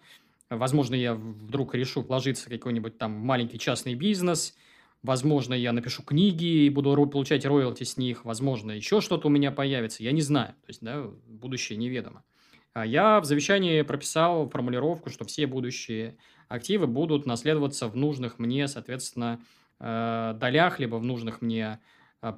Возможно, 0.50 0.94
я 0.94 1.14
вдруг 1.14 1.74
решу 1.74 2.02
вложиться 2.02 2.46
в 2.46 2.52
какой-нибудь 2.52 2.96
там 2.96 3.12
маленький 3.12 3.58
частный 3.58 3.94
бизнес. 3.94 4.56
Возможно, 5.02 5.54
я 5.54 5.72
напишу 5.72 6.02
книги 6.02 6.64
и 6.64 6.70
буду 6.70 6.94
получать 7.06 7.44
роялти 7.44 7.84
с 7.84 7.96
них. 7.96 8.24
Возможно, 8.24 8.72
еще 8.72 9.00
что-то 9.00 9.28
у 9.28 9.30
меня 9.30 9.52
появится. 9.52 10.02
Я 10.02 10.12
не 10.12 10.22
знаю. 10.22 10.48
То 10.48 10.68
есть, 10.68 10.82
да, 10.82 11.10
будущее 11.26 11.76
неведомо. 11.76 12.24
А 12.72 12.86
я 12.86 13.20
в 13.20 13.24
завещании 13.24 13.82
прописал 13.82 14.48
формулировку, 14.48 15.10
что 15.10 15.24
все 15.24 15.46
будущие 15.46 16.16
активы 16.48 16.86
будут 16.86 17.26
наследоваться 17.26 17.88
в 17.88 17.96
нужных 17.96 18.38
мне, 18.38 18.68
соответственно, 18.68 19.40
э, 19.80 20.34
долях, 20.38 20.78
либо 20.78 20.96
в 20.96 21.04
нужных 21.04 21.42
мне, 21.42 21.80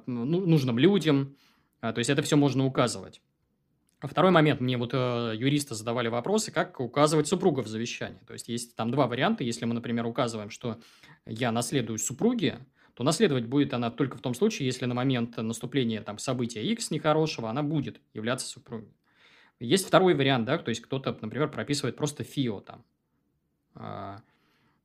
нужным 0.05 0.79
людям. 0.79 1.35
А, 1.81 1.93
то 1.93 1.99
есть 1.99 2.09
это 2.09 2.21
все 2.21 2.35
можно 2.37 2.65
указывать. 2.65 3.21
Второй 4.01 4.31
момент. 4.31 4.61
Мне 4.61 4.77
вот 4.77 4.91
э, 4.93 5.33
юристы 5.35 5.75
задавали 5.75 6.07
вопросы, 6.07 6.51
как 6.51 6.79
указывать 6.79 7.27
супруга 7.27 7.61
в 7.61 7.67
завещании. 7.67 8.19
То 8.25 8.33
есть 8.33 8.49
есть 8.49 8.75
там 8.75 8.89
два 8.89 9.07
варианта. 9.07 9.43
Если 9.43 9.65
мы, 9.65 9.75
например, 9.75 10.07
указываем, 10.07 10.49
что 10.49 10.79
я 11.25 11.51
наследую 11.51 11.99
супруги, 11.99 12.57
то 12.95 13.03
наследовать 13.03 13.45
будет 13.45 13.73
она 13.73 13.91
только 13.91 14.17
в 14.17 14.21
том 14.21 14.33
случае, 14.33 14.65
если 14.65 14.85
на 14.85 14.95
момент 14.95 15.37
наступления 15.37 16.01
там 16.01 16.17
события 16.17 16.63
X 16.63 16.91
нехорошего 16.91 17.49
она 17.49 17.61
будет 17.61 18.01
являться 18.13 18.47
супругой. 18.47 18.93
Есть 19.59 19.85
второй 19.87 20.15
вариант, 20.15 20.45
да, 20.45 20.57
то 20.57 20.69
есть 20.69 20.81
кто-то, 20.81 21.15
например, 21.21 21.49
прописывает 21.51 21.95
просто 21.95 22.23
ФИО 22.23 22.61
там, 22.61 22.83
э, 23.75 24.17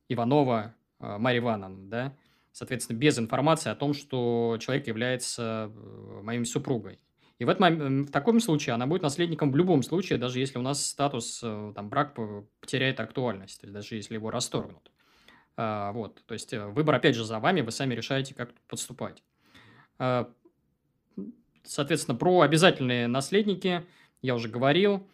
Иванова 0.09 0.75
э, 0.99 1.17
Марья 1.17 1.39
Ивановна, 1.39 1.89
да, 1.89 2.17
соответственно, 2.57 2.97
без 2.97 3.19
информации 3.19 3.69
о 3.69 3.75
том, 3.75 3.93
что 3.93 4.57
человек 4.59 4.87
является 4.87 5.71
э, 5.73 6.21
моей 6.23 6.43
супругой. 6.45 6.99
И 7.39 7.45
в, 7.45 7.49
этом, 7.49 8.05
в 8.05 8.11
таком 8.11 8.39
случае 8.39 8.73
она 8.73 8.87
будет 8.87 9.03
наследником 9.03 9.51
в 9.51 9.55
любом 9.55 9.83
случае, 9.83 10.17
даже 10.17 10.39
если 10.39 10.57
у 10.57 10.63
нас 10.63 10.83
статус, 10.83 11.41
э, 11.43 11.71
там, 11.75 11.89
брак 11.89 12.15
потеряет 12.59 12.99
актуальность, 12.99 13.61
то 13.61 13.67
есть 13.67 13.73
даже 13.73 13.95
если 13.95 14.15
его 14.15 14.31
расторгнут. 14.31 14.91
А, 15.55 15.91
вот, 15.91 16.23
то 16.25 16.33
есть 16.33 16.51
э, 16.53 16.65
выбор 16.65 16.95
опять 16.95 17.15
же 17.15 17.25
за 17.25 17.39
вами, 17.39 17.61
вы 17.61 17.71
сами 17.71 17.93
решаете, 17.93 18.33
как 18.33 18.53
подступать. 18.67 19.21
А, 19.99 20.31
соответственно, 21.63 22.17
про 22.17 22.41
обязательные 22.41 23.07
наследники– 23.07 23.85
я 24.21 24.35
уже 24.35 24.49
говорил, 24.49 25.07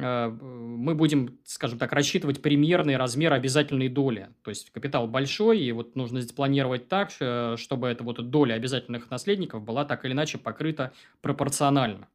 мы 0.00 0.94
будем, 0.94 1.38
скажем 1.44 1.78
так, 1.78 1.92
рассчитывать 1.92 2.42
примерный 2.42 2.96
размер 2.96 3.32
обязательной 3.32 3.88
доли. 3.88 4.30
То 4.42 4.50
есть 4.50 4.70
капитал 4.70 5.06
большой, 5.06 5.60
и 5.60 5.72
вот 5.72 5.96
нужно 5.96 6.20
планировать 6.34 6.88
так, 6.88 7.10
э, 7.20 7.56
чтобы 7.58 7.88
эта 7.88 8.04
вот 8.04 8.30
доля 8.30 8.54
обязательных 8.54 9.10
наследников 9.10 9.62
была 9.62 9.84
так 9.84 10.04
или 10.04 10.12
иначе 10.12 10.38
покрыта 10.38 10.92
пропорционально. 11.20 12.08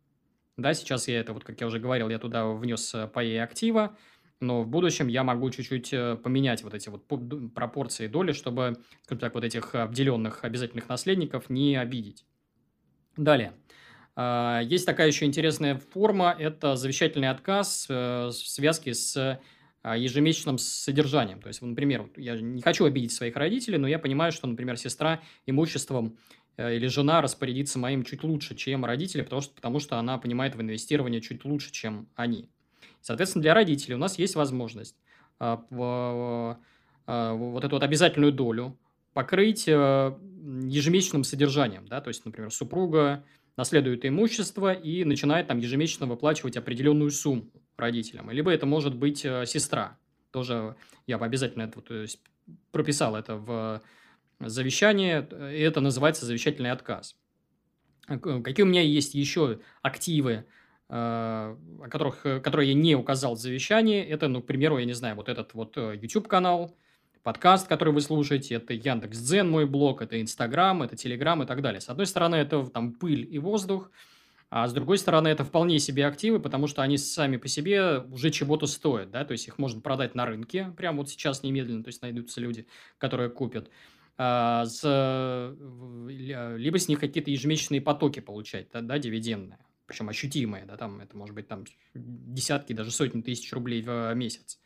Да, 0.57 0.73
сейчас 0.73 1.07
я 1.07 1.19
это, 1.19 1.33
вот 1.33 1.43
как 1.43 1.59
я 1.59 1.67
уже 1.67 1.79
говорил, 1.79 2.09
я 2.09 2.17
туда 2.19 2.47
внес 2.47 2.93
э, 2.95 3.07
паи 3.07 3.35
актива, 3.35 3.97
но 4.39 4.63
в 4.63 4.67
будущем 4.67 5.07
я 5.07 5.23
могу 5.23 5.49
чуть-чуть 5.49 5.91
поменять 6.21 6.63
вот 6.63 6.73
эти 6.73 6.89
вот 6.89 7.05
пропорции 7.53 8.07
доли, 8.07 8.33
чтобы, 8.33 8.77
скажем 9.03 9.19
так, 9.19 9.33
вот 9.33 9.43
этих 9.43 9.75
обделенных 9.75 10.43
обязательных 10.43 10.89
наследников 10.89 11.49
не 11.49 11.75
обидеть. 11.75 12.25
Далее. 13.17 13.53
А, 14.15 14.61
есть 14.61 14.85
такая 14.85 15.07
еще 15.07 15.25
интересная 15.25 15.77
форма– 15.93 16.35
это 16.39 16.75
завещательный 16.75 17.29
отказ 17.29 17.87
э, 17.89 18.27
в 18.27 18.33
связке 18.33 18.93
с 18.93 19.39
а, 19.83 19.97
ежемесячным 19.97 20.57
содержанием. 20.57 21.41
То 21.41 21.49
есть, 21.49 21.61
например, 21.61 22.09
я 22.15 22.39
не 22.39 22.61
хочу 22.61 22.85
обидеть 22.85 23.11
своих 23.11 23.35
родителей, 23.35 23.77
но 23.77 23.87
я 23.87 23.99
понимаю, 23.99 24.31
что, 24.31 24.47
например, 24.47 24.77
сестра 24.77 25.21
имуществом 25.45 26.17
э, 26.57 26.75
или 26.77 26.87
жена 26.87 27.21
распорядится 27.21 27.77
моим 27.77 28.03
чуть 28.03 28.23
лучше, 28.23 28.55
чем 28.55 28.85
родители, 28.85 29.21
потому 29.21 29.41
что, 29.41 29.53
потому 29.53 29.79
что 29.79 29.97
она 29.97 30.17
понимает 30.17 30.55
в 30.55 30.61
инвестировании 30.61 31.19
чуть 31.19 31.43
лучше, 31.43 31.71
чем 31.71 32.07
они. 32.15 32.49
Соответственно, 33.01 33.43
для 33.43 33.53
родителей 33.53 33.95
у 33.95 33.99
нас 33.99 34.17
есть 34.17 34.35
возможность 34.35 34.95
а, 35.37 35.57
вот 37.07 37.63
эту 37.63 37.75
вот 37.75 37.83
обязательную 37.83 38.31
долю 38.31 38.79
покрыть 39.13 39.67
э, 39.67 40.17
ежемесячным 40.63 41.23
содержанием. 41.23 41.87
Да? 41.87 42.01
То 42.01 42.07
есть, 42.07 42.25
например, 42.25 42.51
супруга 42.51 43.23
наследует 43.57 44.05
имущество 44.05 44.73
и 44.73 45.03
начинает 45.03 45.47
там 45.47 45.59
ежемесячно 45.59 46.07
выплачивать 46.07 46.57
определенную 46.57 47.11
сумму 47.11 47.51
родителям. 47.77 48.29
Либо 48.29 48.51
это 48.51 48.65
может 48.65 48.95
быть 48.95 49.23
э, 49.25 49.45
сестра. 49.45 49.97
Тоже 50.31 50.75
я 51.07 51.17
бы 51.17 51.25
обязательно 51.25 51.63
это 51.63 51.79
вот, 51.79 51.91
э, 51.91 52.05
прописал 52.71 53.15
это 53.15 53.37
в 53.37 53.81
завещание, 54.39 55.27
и 55.53 55.59
это 55.61 55.79
называется 55.79 56.25
завещательный 56.25 56.71
отказ. 56.71 57.15
Какие 58.07 58.63
у 58.63 58.67
меня 58.67 58.81
есть 58.81 59.15
еще 59.15 59.59
активы, 59.81 60.33
э, 60.33 60.43
о 60.89 61.87
которых, 61.89 62.21
которые 62.21 62.69
я 62.69 62.75
не 62.75 62.95
указал 62.95 63.35
в 63.35 63.39
завещании, 63.39 64.03
это, 64.03 64.27
ну, 64.27 64.41
к 64.41 64.45
примеру, 64.45 64.77
я 64.77 64.85
не 64.85 64.93
знаю, 64.93 65.15
вот 65.15 65.29
этот 65.29 65.53
вот 65.53 65.77
YouTube-канал, 65.77 66.77
подкаст, 67.25 67.67
который 67.67 67.91
вы 67.91 68.01
слушаете, 68.01 68.53
это 68.53 68.73
Яндекс.Дзен, 68.73 69.49
мой 69.49 69.65
блог, 69.65 70.03
это 70.03 70.21
Инстаграм, 70.21 70.83
это 70.83 70.95
Телеграм 70.95 71.41
и 71.41 71.47
так 71.47 71.63
далее. 71.63 71.81
С 71.81 71.89
одной 71.89 72.05
стороны, 72.05 72.35
это 72.35 72.63
там 72.67 72.93
пыль 72.93 73.27
и 73.29 73.39
воздух, 73.39 73.89
а 74.51 74.67
с 74.67 74.73
другой 74.73 74.99
стороны, 74.99 75.29
это 75.29 75.43
вполне 75.43 75.79
себе 75.79 76.05
активы, 76.05 76.39
потому 76.39 76.67
что 76.67 76.83
они 76.83 76.99
сами 76.99 77.37
по 77.37 77.47
себе 77.47 77.97
уже 78.11 78.29
чего-то 78.29 78.67
стоят, 78.67 79.09
да, 79.09 79.25
то 79.25 79.31
есть 79.31 79.47
их 79.47 79.57
можно 79.57 79.81
продать 79.81 80.13
на 80.13 80.27
рынке, 80.27 80.71
прямо 80.77 80.99
вот 80.99 81.09
сейчас 81.09 81.41
немедленно, 81.41 81.83
то 81.83 81.87
есть 81.87 82.03
найдутся 82.03 82.41
люди, 82.41 82.67
которые 82.99 83.31
купят, 83.31 83.71
а, 84.17 84.65
с, 84.65 84.83
либо 86.07 86.77
с 86.77 86.87
них 86.87 86.99
какие-то 86.99 87.31
ежемесячные 87.31 87.81
потоки 87.81 88.19
получать, 88.19 88.67
да, 88.71 88.81
да 88.81 88.99
дивидендные, 88.99 89.57
причем 89.87 90.09
ощутимые, 90.09 90.65
да, 90.65 90.77
там 90.77 90.99
это 90.99 91.17
может 91.17 91.33
быть 91.33 91.47
там 91.47 91.63
десятки, 91.95 92.73
даже 92.73 92.91
сотни 92.91 93.21
тысяч 93.21 93.51
рублей 93.51 93.81
в 93.81 94.13
месяц. 94.13 94.59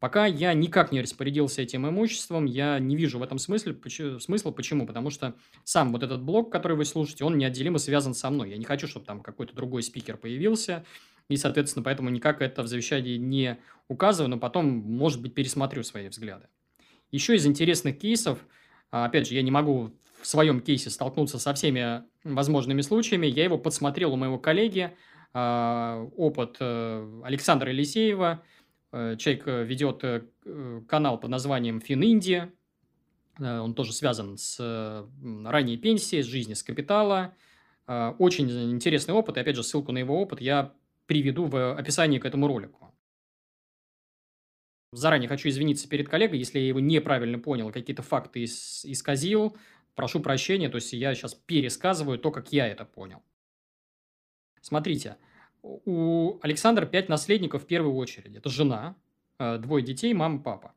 Пока 0.00 0.26
я 0.26 0.54
никак 0.54 0.92
не 0.92 1.00
распорядился 1.00 1.62
этим 1.62 1.88
имуществом, 1.88 2.44
я 2.44 2.78
не 2.78 2.94
вижу 2.94 3.18
в 3.18 3.22
этом 3.22 3.38
смысле, 3.38 3.74
почему, 3.74 4.20
смысла. 4.20 4.52
Почему? 4.52 4.86
Потому 4.86 5.10
что 5.10 5.34
сам 5.64 5.90
вот 5.92 6.04
этот 6.04 6.22
блог, 6.22 6.52
который 6.52 6.76
вы 6.76 6.84
слушаете, 6.84 7.24
он 7.24 7.36
неотделимо 7.36 7.78
связан 7.78 8.14
со 8.14 8.30
мной. 8.30 8.50
Я 8.50 8.58
не 8.58 8.64
хочу, 8.64 8.86
чтобы 8.86 9.06
там 9.06 9.20
какой-то 9.20 9.56
другой 9.56 9.82
спикер 9.82 10.16
появился, 10.16 10.84
и, 11.28 11.36
соответственно, 11.36 11.82
поэтому 11.82 12.10
никак 12.10 12.42
это 12.42 12.62
в 12.62 12.68
завещании 12.68 13.16
не 13.16 13.58
указываю, 13.88 14.30
но 14.30 14.38
потом, 14.38 14.66
может 14.68 15.20
быть, 15.20 15.34
пересмотрю 15.34 15.82
свои 15.82 16.08
взгляды. 16.08 16.46
Еще 17.10 17.34
из 17.34 17.44
интересных 17.44 17.98
кейсов, 17.98 18.38
а, 18.92 19.06
опять 19.06 19.26
же, 19.26 19.34
я 19.34 19.42
не 19.42 19.50
могу 19.50 19.92
в 20.20 20.26
своем 20.26 20.60
кейсе 20.60 20.90
столкнуться 20.90 21.40
со 21.40 21.54
всеми 21.54 22.04
возможными 22.22 22.82
случаями, 22.82 23.26
я 23.26 23.44
его 23.44 23.58
подсмотрел 23.58 24.12
у 24.12 24.16
моего 24.16 24.38
коллеги, 24.38 24.92
а, 25.34 26.08
опыт 26.16 26.56
э, 26.60 27.20
Александра 27.24 27.72
Елисеева– 27.72 28.44
человек 28.92 29.46
э, 29.46 29.64
ведет 29.64 30.02
э, 30.02 30.22
канал 30.88 31.18
под 31.20 31.30
названием 31.30 31.80
Фининдия. 31.80 32.52
Он 33.38 33.74
тоже 33.74 33.92
связан 33.92 34.36
с 34.36 34.58
ранней 35.44 35.76
пенсией, 35.76 36.24
с 36.24 36.26
жизнью 36.26 36.56
с 36.56 36.64
капитала. 36.64 37.36
Очень 37.86 38.50
интересный 38.72 39.14
опыт. 39.14 39.36
И 39.36 39.40
опять 39.40 39.54
же, 39.54 39.62
ссылку 39.62 39.92
на 39.92 39.98
его 39.98 40.20
опыт 40.20 40.40
я 40.40 40.74
приведу 41.06 41.44
в 41.44 41.76
описании 41.76 42.18
к 42.18 42.24
этому 42.24 42.48
ролику. 42.48 42.92
Заранее 44.90 45.28
хочу 45.28 45.48
извиниться 45.48 45.88
перед 45.88 46.08
коллегой, 46.08 46.38
если 46.38 46.58
я 46.58 46.66
его 46.66 46.80
неправильно 46.80 47.38
понял, 47.38 47.70
какие-то 47.70 48.02
факты 48.02 48.42
исказил. 48.42 49.56
Прошу 49.94 50.18
прощения, 50.18 50.68
то 50.68 50.76
есть 50.76 50.92
я 50.92 51.14
сейчас 51.14 51.34
пересказываю 51.34 52.18
то, 52.18 52.32
как 52.32 52.52
я 52.52 52.66
это 52.66 52.84
понял. 52.84 53.22
Смотрите, 54.60 55.16
у 55.84 56.38
Александра 56.42 56.86
пять 56.86 57.08
наследников 57.08 57.64
в 57.64 57.66
первую 57.66 57.94
очередь. 57.94 58.36
Это 58.36 58.48
жена, 58.48 58.96
э, 59.38 59.58
двое 59.58 59.84
детей, 59.84 60.14
мама, 60.14 60.40
папа. 60.40 60.72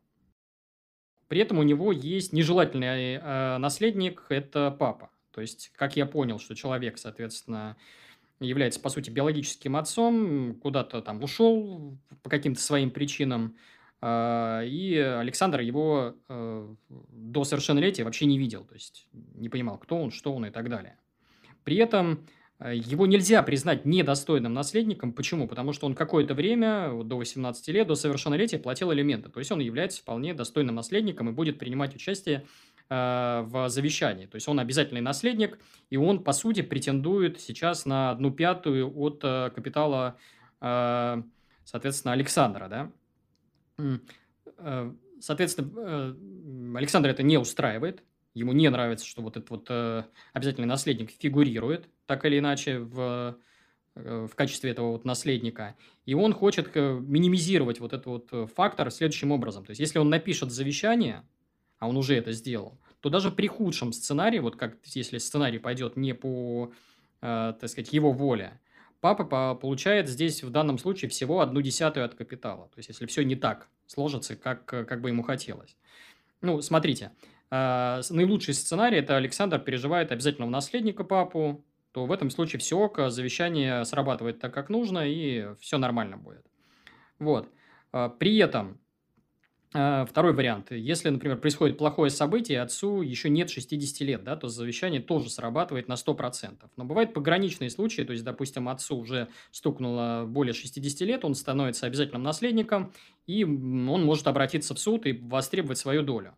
При 1.28 1.40
этом 1.40 1.60
у 1.60 1.64
него 1.64 1.92
есть 1.92 2.34
нежелательный 2.34 3.16
э, 3.16 3.58
наследник– 3.58 4.26
это 4.30 4.70
папа. 4.72 5.12
То 5.32 5.40
есть, 5.40 5.72
как 5.76 5.96
я 5.96 6.06
понял, 6.06 6.40
что 6.40 6.56
человек, 6.56 6.98
соответственно, 6.98 7.78
является, 8.42 8.82
по 8.82 8.90
сути, 8.90 9.10
биологическим 9.10 9.78
отцом, 9.78 10.56
куда-то 10.56 11.02
там 11.02 11.24
ушел 11.24 11.98
по 12.22 12.30
каким-то 12.30 12.60
своим 12.60 12.92
причинам, 12.92 13.56
э, 14.02 14.64
и 14.68 14.98
Александр 14.98 15.62
его 15.62 16.16
до 16.28 17.44
совершеннолетия 17.46 18.04
вообще 18.04 18.26
не 18.26 18.38
видел, 18.38 18.66
то 18.66 18.74
есть 18.74 19.08
не 19.14 19.48
понимал, 19.48 19.78
кто 19.78 19.98
он, 19.98 20.12
что 20.12 20.34
он 20.34 20.46
и 20.46 20.50
так 20.50 20.70
далее. 20.70 20.98
При 21.64 21.78
этом 21.78 22.28
его 22.70 23.08
нельзя 23.08 23.42
признать 23.42 23.86
недостойным 23.86 24.54
наследником. 24.54 25.14
Почему? 25.14 25.48
Потому 25.48 25.74
что 25.74 25.88
он 25.88 25.96
какое-то 25.96 26.36
время, 26.36 26.92
до 27.04 27.18
18 27.18 27.68
лет, 27.70 27.88
до 27.88 27.96
совершеннолетия 27.96 28.60
платил 28.60 28.92
алименты. 28.92 29.30
То 29.30 29.40
есть 29.40 29.52
он 29.52 29.60
является 29.62 30.02
вполне 30.02 30.34
достойным 30.34 30.76
наследником 30.76 31.30
и 31.30 31.32
будет 31.32 31.58
принимать 31.58 31.96
участие 31.96 32.46
э, 32.90 33.42
в 33.46 33.68
завещании. 33.70 34.28
То 34.28 34.36
есть 34.36 34.48
он 34.48 34.60
обязательный 34.60 35.02
наследник, 35.02 35.58
и 35.90 35.98
он, 35.98 36.24
по 36.24 36.34
сути, 36.34 36.62
претендует 36.62 37.40
сейчас 37.40 37.86
на 37.86 38.12
одну 38.12 38.32
пятую 38.32 38.96
от 38.96 39.22
э, 39.24 39.50
капитала, 39.56 40.18
соответственно, 40.60 42.14
Александра. 42.14 42.68
Да? 42.68 42.92
Соответственно, 45.20 46.16
Александр 46.78 47.10
это 47.10 47.24
не 47.24 47.38
устраивает. 47.40 48.04
Ему 48.34 48.54
не 48.54 48.70
нравится, 48.70 49.06
что 49.06 49.22
вот 49.22 49.38
этот 49.38 49.50
вот 49.50 49.70
обязательный 50.34 50.68
наследник 50.68 51.12
фигурирует 51.12 51.90
так 52.06 52.26
или 52.26 52.40
иначе 52.40 52.80
в 52.80 53.38
э, 53.96 54.28
в 54.30 54.36
качестве 54.36 54.72
этого 54.72 54.92
вот 54.92 55.06
наследника, 55.06 55.76
и 56.06 56.14
он 56.14 56.34
хочет 56.34 56.70
э, 56.76 57.00
минимизировать 57.00 57.80
вот 57.80 57.94
этот 57.94 58.06
вот 58.06 58.28
э, 58.34 58.48
фактор 58.54 58.92
следующим 58.92 59.32
образом. 59.32 59.66
То 59.66 59.72
есть, 59.72 59.80
если 59.80 59.98
он 59.98 60.10
напишет 60.10 60.52
завещание, 60.52 61.24
а 61.80 61.88
он 61.88 61.96
уже 61.98 62.16
это 62.16 62.32
сделал, 62.34 62.80
то 63.00 63.10
даже 63.10 63.32
при 63.32 63.48
худшем 63.48 63.94
сценарии, 63.94 64.40
вот 64.40 64.56
как 64.56 64.78
если 64.86 65.18
сценарий 65.18 65.58
пойдет 65.58 65.96
не 65.96 66.14
по, 66.14 66.72
э, 67.22 67.54
так 67.60 67.70
сказать, 67.70 67.94
его 67.94 68.12
воле, 68.12 68.60
папа 69.00 69.56
получает 69.56 70.10
здесь 70.10 70.44
в 70.44 70.50
данном 70.50 70.78
случае 70.78 71.10
всего 71.10 71.40
одну 71.40 71.62
десятую 71.62 72.06
от 72.06 72.14
капитала. 72.16 72.68
То 72.70 72.80
есть, 72.80 72.90
если 72.90 73.06
все 73.06 73.24
не 73.24 73.36
так 73.36 73.70
сложится, 73.88 74.36
как, 74.36 74.66
как 74.66 75.02
бы 75.02 75.10
ему 75.10 75.24
хотелось. 75.24 75.78
Ну, 76.42 76.62
смотрите, 76.62 77.06
э, 77.06 77.10
наилучший 77.52 78.54
сценарий– 78.54 78.98
это 79.00 79.18
Александр 79.18 79.60
переживает 79.60 80.12
обязательного 80.12 80.50
наследника 80.50 81.04
папу, 81.04 81.66
то 81.92 82.06
в 82.06 82.12
этом 82.12 82.30
случае 82.30 82.60
все 82.60 82.78
ок, 82.78 83.00
завещание 83.10 83.84
срабатывает 83.84 84.40
так, 84.40 84.54
как 84.54 84.70
нужно, 84.70 85.00
и 85.00 85.54
все 85.60 85.78
нормально 85.78 86.18
будет. 86.18 86.46
Вот. 87.20 87.50
Э, 87.92 88.10
при 88.18 88.38
этом 88.38 88.80
а, 89.74 90.06
второй 90.06 90.34
вариант. 90.34 90.72
Если, 90.72 91.10
например, 91.10 91.38
происходит 91.38 91.78
плохое 91.78 92.12
событие, 92.12 92.62
отцу 92.62 93.02
еще 93.02 93.30
нет 93.30 93.50
60 93.50 94.02
лет, 94.02 94.24
да, 94.24 94.36
то 94.36 94.50
завещание 94.50 95.02
тоже 95.02 95.30
срабатывает 95.30 95.88
на 95.88 95.94
100%. 95.94 96.70
Но 96.76 96.84
бывают 96.84 97.14
пограничные 97.14 97.70
случаи, 97.70 98.02
то 98.02 98.12
есть, 98.12 98.26
допустим, 98.26 98.68
отцу 98.68 98.98
уже 98.98 99.30
стукнуло 99.52 100.26
более 100.28 100.54
60 100.54 101.08
лет, 101.08 101.24
он 101.24 101.36
становится 101.36 101.86
обязательным 101.86 102.24
наследником, 102.24 102.92
и 103.28 103.46
он 103.46 104.04
может 104.04 104.28
обратиться 104.28 104.74
в 104.74 104.80
суд 104.80 105.06
и 105.06 105.14
востребовать 105.14 105.78
свою 105.78 106.02
долю. 106.02 106.36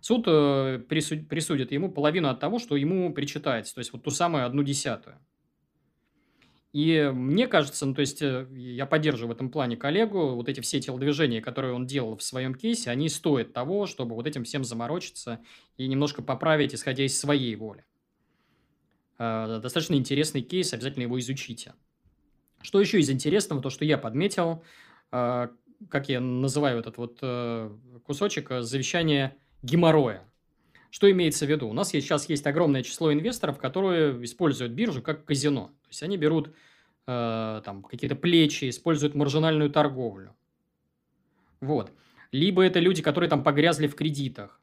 Суд 0.00 0.24
э, 0.26 0.78
присудит 0.88 1.72
ему 1.72 1.90
половину 1.90 2.28
от 2.28 2.40
того, 2.40 2.58
что 2.58 2.76
ему 2.76 3.12
причитается, 3.12 3.74
то 3.74 3.80
есть 3.80 3.92
вот 3.92 4.02
ту 4.02 4.10
самую 4.10 4.46
одну 4.46 4.62
десятую. 4.62 5.18
И 6.72 7.10
мне 7.12 7.48
кажется, 7.48 7.84
ну, 7.84 7.94
то 7.94 8.00
есть, 8.00 8.22
э, 8.22 8.46
я 8.52 8.86
поддерживаю 8.86 9.28
в 9.28 9.36
этом 9.36 9.50
плане 9.50 9.76
коллегу, 9.76 10.36
вот 10.36 10.48
эти 10.48 10.60
все 10.60 10.80
телодвижения, 10.80 11.42
которые 11.42 11.74
он 11.74 11.86
делал 11.86 12.16
в 12.16 12.22
своем 12.22 12.54
кейсе, 12.54 12.90
они 12.90 13.10
стоят 13.10 13.52
того, 13.52 13.86
чтобы 13.86 14.14
вот 14.14 14.26
этим 14.26 14.44
всем 14.44 14.64
заморочиться 14.64 15.40
и 15.76 15.86
немножко 15.86 16.22
поправить, 16.22 16.74
исходя 16.74 17.04
из 17.04 17.18
своей 17.18 17.54
воли. 17.56 17.84
Э, 19.18 19.60
достаточно 19.62 19.94
интересный 19.94 20.40
кейс, 20.40 20.72
обязательно 20.72 21.02
его 21.02 21.18
изучите. 21.18 21.74
Что 22.62 22.80
еще 22.80 23.00
из 23.00 23.10
интересного, 23.10 23.60
то, 23.60 23.68
что 23.70 23.84
я 23.84 23.96
подметил, 23.96 24.62
как 25.10 26.08
я 26.08 26.20
называю 26.20 26.80
этот 26.80 26.98
вот 26.98 27.18
кусочек, 28.04 28.50
завещание 28.60 29.34
геморроя. 29.62 30.24
Что 30.90 31.10
имеется 31.10 31.46
в 31.46 31.48
виду? 31.48 31.68
У 31.68 31.72
нас 31.72 31.90
сейчас 31.90 32.28
есть 32.28 32.46
огромное 32.46 32.82
число 32.82 33.12
инвесторов, 33.12 33.58
которые 33.58 34.24
используют 34.24 34.72
биржу 34.72 35.02
как 35.02 35.24
казино. 35.24 35.66
То 35.82 35.88
есть 35.90 36.02
они 36.02 36.16
берут 36.16 36.48
э, 37.06 37.62
там 37.64 37.82
какие-то 37.82 38.16
плечи, 38.16 38.68
используют 38.68 39.14
маржинальную 39.14 39.70
торговлю. 39.70 40.34
Вот. 41.60 41.92
Либо 42.32 42.62
это 42.62 42.80
люди, 42.80 43.02
которые 43.02 43.30
там 43.30 43.44
погрязли 43.44 43.86
в 43.86 43.94
кредитах. 43.94 44.60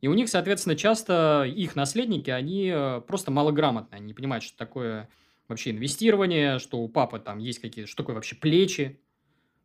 И 0.00 0.08
у 0.08 0.14
них, 0.14 0.28
соответственно, 0.28 0.76
часто 0.76 1.44
их 1.44 1.76
наследники, 1.76 2.30
они 2.30 2.70
э, 2.74 3.00
просто 3.06 3.30
малограмотные. 3.30 3.98
Они 3.98 4.08
не 4.08 4.14
понимают, 4.14 4.44
что 4.44 4.56
такое 4.56 5.08
вообще 5.48 5.70
инвестирование, 5.70 6.58
что 6.58 6.78
у 6.78 6.88
папы 6.88 7.20
там 7.20 7.38
есть 7.38 7.58
какие-то, 7.58 7.90
что 7.90 8.02
такое 8.02 8.14
вообще 8.14 8.36
плечи 8.36 9.00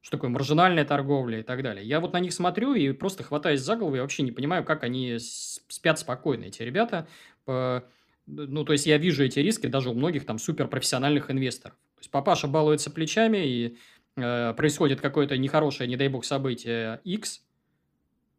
что 0.05 0.17
такое 0.17 0.29
маржинальная 0.29 0.85
торговля 0.85 1.39
и 1.39 1.41
так 1.41 1.63
далее. 1.63 1.83
Я 1.83 1.99
вот 1.99 2.13
на 2.13 2.19
них 2.19 2.31
смотрю 2.31 2.75
и 2.75 2.91
просто 2.91 3.23
хватаюсь 3.23 3.61
за 3.61 3.75
голову, 3.75 3.95
я 3.95 4.03
вообще 4.03 4.21
не 4.21 4.31
понимаю, 4.31 4.63
как 4.63 4.83
они 4.83 5.17
спят 5.17 5.97
спокойно, 5.97 6.43
эти 6.43 6.61
ребята. 6.61 7.07
Ну, 7.47 8.65
то 8.65 8.71
есть, 8.71 8.85
я 8.85 8.99
вижу 8.99 9.23
эти 9.23 9.39
риски 9.39 9.65
даже 9.65 9.89
у 9.89 9.95
многих 9.95 10.27
там 10.27 10.37
суперпрофессиональных 10.37 11.31
инвесторов. 11.31 11.75
То 11.95 12.01
есть, 12.01 12.11
папаша 12.11 12.47
балуется 12.47 12.91
плечами, 12.91 13.47
и 13.47 13.77
э, 14.15 14.53
происходит 14.53 15.01
какое-то 15.01 15.39
нехорошее, 15.39 15.89
не 15.89 15.97
дай 15.97 16.07
бог, 16.07 16.23
событие 16.23 17.01
X. 17.03 17.41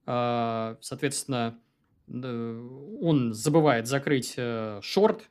Э, 0.06 0.76
соответственно, 0.80 1.58
э, 2.06 2.68
он 3.00 3.34
забывает 3.34 3.88
закрыть 3.88 4.34
э, 4.36 4.78
шорт, 4.82 5.28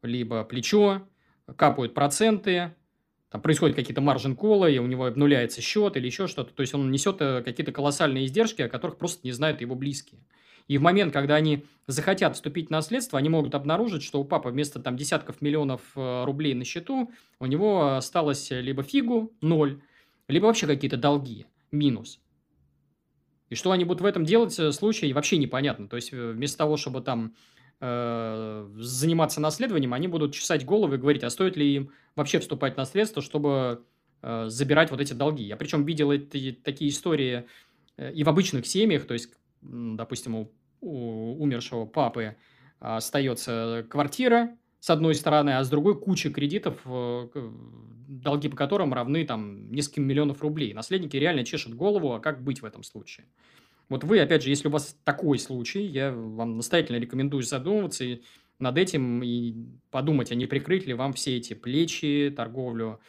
либо 0.00 0.42
плечо, 0.44 1.06
капают 1.54 1.92
проценты, 1.92 2.74
там 3.36 3.42
происходят 3.42 3.76
какие-то 3.76 4.00
маржин-колы, 4.00 4.72
и 4.72 4.78
у 4.78 4.86
него 4.86 5.04
обнуляется 5.04 5.60
счет 5.60 5.98
или 5.98 6.06
еще 6.06 6.26
что-то. 6.26 6.54
То 6.54 6.62
есть, 6.62 6.72
он 6.72 6.90
несет 6.90 7.20
э, 7.20 7.42
какие-то 7.42 7.70
колоссальные 7.70 8.24
издержки, 8.24 8.62
о 8.62 8.68
которых 8.70 8.96
просто 8.96 9.20
не 9.24 9.32
знают 9.32 9.60
его 9.60 9.74
близкие. 9.74 10.22
И 10.68 10.78
в 10.78 10.82
момент, 10.82 11.12
когда 11.12 11.34
они 11.34 11.66
захотят 11.86 12.34
вступить 12.34 12.68
в 12.68 12.70
наследство, 12.70 13.18
они 13.18 13.28
могут 13.28 13.54
обнаружить, 13.54 14.02
что 14.02 14.20
у 14.20 14.24
папы 14.24 14.48
вместо 14.48 14.80
там 14.80 14.96
десятков 14.96 15.42
миллионов 15.42 15.82
э, 15.96 16.24
рублей 16.24 16.54
на 16.54 16.64
счету 16.64 17.10
у 17.38 17.46
него 17.46 17.96
осталось 17.96 18.50
либо 18.50 18.82
фигу, 18.82 19.30
ноль, 19.42 19.82
либо 20.28 20.46
вообще 20.46 20.66
какие-то 20.66 20.96
долги, 20.96 21.44
минус. 21.70 22.20
И 23.50 23.54
что 23.54 23.70
они 23.70 23.84
будут 23.84 24.00
в 24.00 24.06
этом 24.06 24.24
делать, 24.24 24.56
в 24.56 24.60
э, 24.60 24.72
случае 24.72 25.12
вообще 25.12 25.36
непонятно. 25.36 25.88
То 25.88 25.96
есть, 25.96 26.10
вместо 26.10 26.56
того, 26.56 26.78
чтобы 26.78 27.02
там 27.02 27.34
э, 27.80 28.68
заниматься 28.76 29.40
наследованием, 29.40 29.94
они 29.94 30.08
будут 30.08 30.34
чесать 30.34 30.64
головы 30.64 30.96
и 30.96 30.98
говорить, 30.98 31.24
а 31.24 31.30
стоит 31.30 31.56
ли 31.56 31.74
им 31.74 31.90
вообще 32.14 32.38
вступать 32.38 32.74
в 32.74 32.76
наследство, 32.76 33.22
чтобы 33.22 33.84
э, 34.22 34.46
забирать 34.48 34.90
вот 34.90 35.00
эти 35.00 35.12
долги. 35.12 35.44
Я 35.44 35.56
причем 35.56 35.84
видел 35.84 36.10
эти, 36.10 36.52
такие 36.52 36.90
истории 36.90 37.46
э, 37.96 38.12
и 38.12 38.24
в 38.24 38.28
обычных 38.28 38.66
семьях, 38.66 39.06
то 39.06 39.14
есть, 39.14 39.30
допустим, 39.62 40.36
у, 40.36 40.52
у 40.80 41.42
умершего 41.42 41.84
папы 41.84 42.36
остается 42.78 43.86
квартира, 43.88 44.56
с 44.80 44.90
одной 44.90 45.14
стороны, 45.14 45.50
а 45.50 45.64
с 45.64 45.68
другой 45.68 45.98
куча 45.98 46.30
кредитов, 46.30 46.78
э, 46.84 47.28
долги 48.08 48.48
по 48.48 48.56
которым 48.56 48.94
равны 48.94 49.24
там 49.26 49.70
нескольким 49.72 50.04
миллионов 50.04 50.42
рублей. 50.42 50.72
Наследники 50.74 51.16
реально 51.16 51.44
чешут 51.44 51.74
голову, 51.74 52.12
а 52.12 52.20
как 52.20 52.42
быть 52.42 52.62
в 52.62 52.64
этом 52.64 52.82
случае? 52.82 53.26
Вот 53.88 54.02
вы, 54.02 54.20
опять 54.20 54.42
же, 54.42 54.50
если 54.50 54.68
у 54.68 54.70
вас 54.70 54.96
такой 55.04 55.38
случай, 55.38 55.84
я 55.84 56.10
вам 56.10 56.56
настоятельно 56.56 56.96
рекомендую 56.96 57.42
задумываться 57.42 58.04
и 58.04 58.22
над 58.58 58.78
этим 58.78 59.22
и 59.22 59.54
подумать, 59.90 60.32
а 60.32 60.34
не 60.34 60.46
прикрыть 60.46 60.86
ли 60.86 60.94
вам 60.94 61.12
все 61.12 61.36
эти 61.36 61.54
плечи, 61.54 62.32
торговлю, 62.34 63.00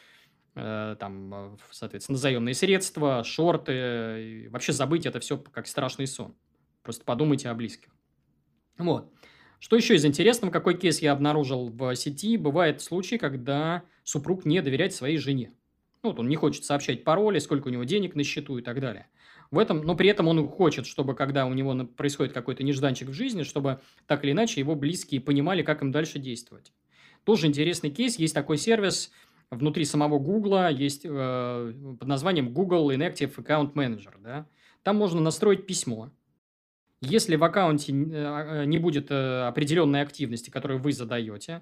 э, 0.55 0.95
там, 0.99 1.33
э, 1.33 1.57
соответственно, 1.71 2.17
заемные 2.17 2.53
средства, 2.53 3.23
шорты, 3.23 4.49
вообще 4.51 4.73
забыть 4.73 5.05
это 5.05 5.19
все 5.19 5.37
как 5.37 5.67
страшный 5.67 6.05
сон. 6.05 6.35
Просто 6.83 7.05
подумайте 7.05 7.49
о 7.49 7.55
близких. 7.55 7.89
Вот. 8.77 9.11
Что 9.59 9.75
еще 9.75 9.95
из 9.95 10.05
интересного, 10.05 10.51
какой 10.51 10.77
кейс 10.77 11.01
я 11.01 11.13
обнаружил 11.13 11.69
в 11.69 11.95
сети? 11.95 12.37
Бывает 12.37 12.81
случаи, 12.81 13.15
когда 13.15 13.83
супруг 14.03 14.45
не 14.45 14.61
доверяет 14.61 14.93
своей 14.93 15.17
жене. 15.17 15.53
Ну, 16.03 16.11
вот 16.11 16.19
он 16.19 16.27
не 16.27 16.35
хочет 16.35 16.63
сообщать 16.63 17.03
пароли, 17.03 17.39
сколько 17.39 17.69
у 17.69 17.71
него 17.71 17.83
денег 17.83 18.13
на 18.13 18.23
счету 18.23 18.59
и 18.59 18.61
так 18.61 18.79
далее 18.79 19.07
в 19.51 19.59
этом, 19.59 19.81
но 19.81 19.95
при 19.95 20.09
этом 20.09 20.27
он 20.27 20.47
хочет, 20.47 20.85
чтобы 20.85 21.15
когда 21.15 21.45
у 21.45 21.53
него 21.53 21.85
происходит 21.85 22.33
какой-то 22.33 22.63
нежданчик 22.63 23.09
в 23.09 23.13
жизни, 23.13 23.43
чтобы 23.43 23.79
так 24.05 24.23
или 24.23 24.31
иначе 24.31 24.59
его 24.59 24.75
близкие 24.75 25.21
понимали, 25.21 25.63
как 25.63 25.81
им 25.81 25.91
дальше 25.91 26.19
действовать. 26.19 26.73
Тоже 27.23 27.47
интересный 27.47 27.89
кейс. 27.89 28.17
Есть 28.17 28.33
такой 28.33 28.57
сервис 28.57 29.11
внутри 29.49 29.85
самого 29.85 30.19
Google, 30.19 30.69
есть 30.69 31.01
э, 31.05 31.73
под 31.99 32.07
названием 32.07 32.53
Google 32.53 32.91
Inactive 32.91 33.33
Account 33.35 33.73
Manager. 33.73 34.13
Да? 34.21 34.47
Там 34.83 34.97
можно 34.97 35.21
настроить 35.21 35.65
письмо. 35.65 36.11
Если 36.99 37.35
в 37.35 37.43
аккаунте 37.43 37.93
э, 37.93 38.65
не 38.65 38.77
будет 38.77 39.11
э, 39.11 39.47
определенной 39.47 40.01
активности, 40.01 40.49
которую 40.49 40.79
вы 40.79 40.91
задаете, 40.91 41.61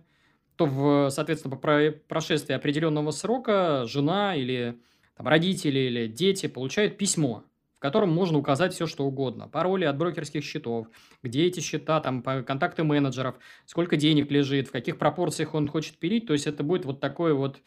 то, 0.55 0.65
в, 0.65 1.09
соответственно, 1.09 1.57
по 1.57 1.91
прошествии 2.07 2.53
определенного 2.53 3.11
срока 3.11 3.85
жена 3.85 4.35
или 4.35 4.79
там, 5.17 5.27
родители 5.27 5.79
или 5.79 6.07
дети 6.07 6.47
получают 6.47 6.97
письмо 6.97 7.43
котором 7.85 8.11
можно 8.11 8.37
указать 8.37 8.73
все, 8.73 8.87
что 8.87 9.05
угодно. 9.05 9.47
Пароли 9.47 9.85
от 9.85 9.97
брокерских 9.97 10.43
счетов, 10.43 10.87
где 11.21 11.45
эти 11.45 11.59
счета, 11.59 11.99
там, 11.99 12.23
контакты 12.23 12.83
менеджеров, 12.83 13.35
сколько 13.65 13.95
денег 13.95 14.31
лежит, 14.31 14.67
в 14.67 14.71
каких 14.71 14.97
пропорциях 14.97 15.53
он 15.53 15.67
хочет 15.67 15.97
пилить. 15.97 16.25
То 16.25 16.33
есть, 16.33 16.47
это 16.47 16.63
будет 16.63 16.85
вот 16.85 16.99
такое 16.99 17.35
вот 17.35 17.61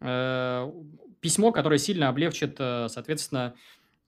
э, 0.00 0.72
письмо, 1.20 1.50
которое 1.50 1.78
сильно 1.78 2.08
облегчит, 2.08 2.56
э, 2.58 2.86
соответственно, 2.88 3.54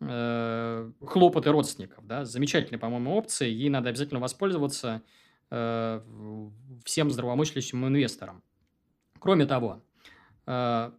э, 0.01 0.91
хлопоты 1.05 1.51
родственников. 1.51 2.07
Да? 2.07 2.25
Замечательная, 2.25 2.79
по-моему, 2.79 3.17
опция. 3.17 3.49
Ей 3.49 3.69
надо 3.69 3.89
обязательно 3.89 4.21
воспользоваться 4.21 5.03
э, 5.51 6.01
всем 6.85 7.11
здравомыслящим 7.11 7.85
инвесторам. 7.87 8.43
Кроме 9.19 9.47
того, 9.47 9.83
э, 10.47 10.91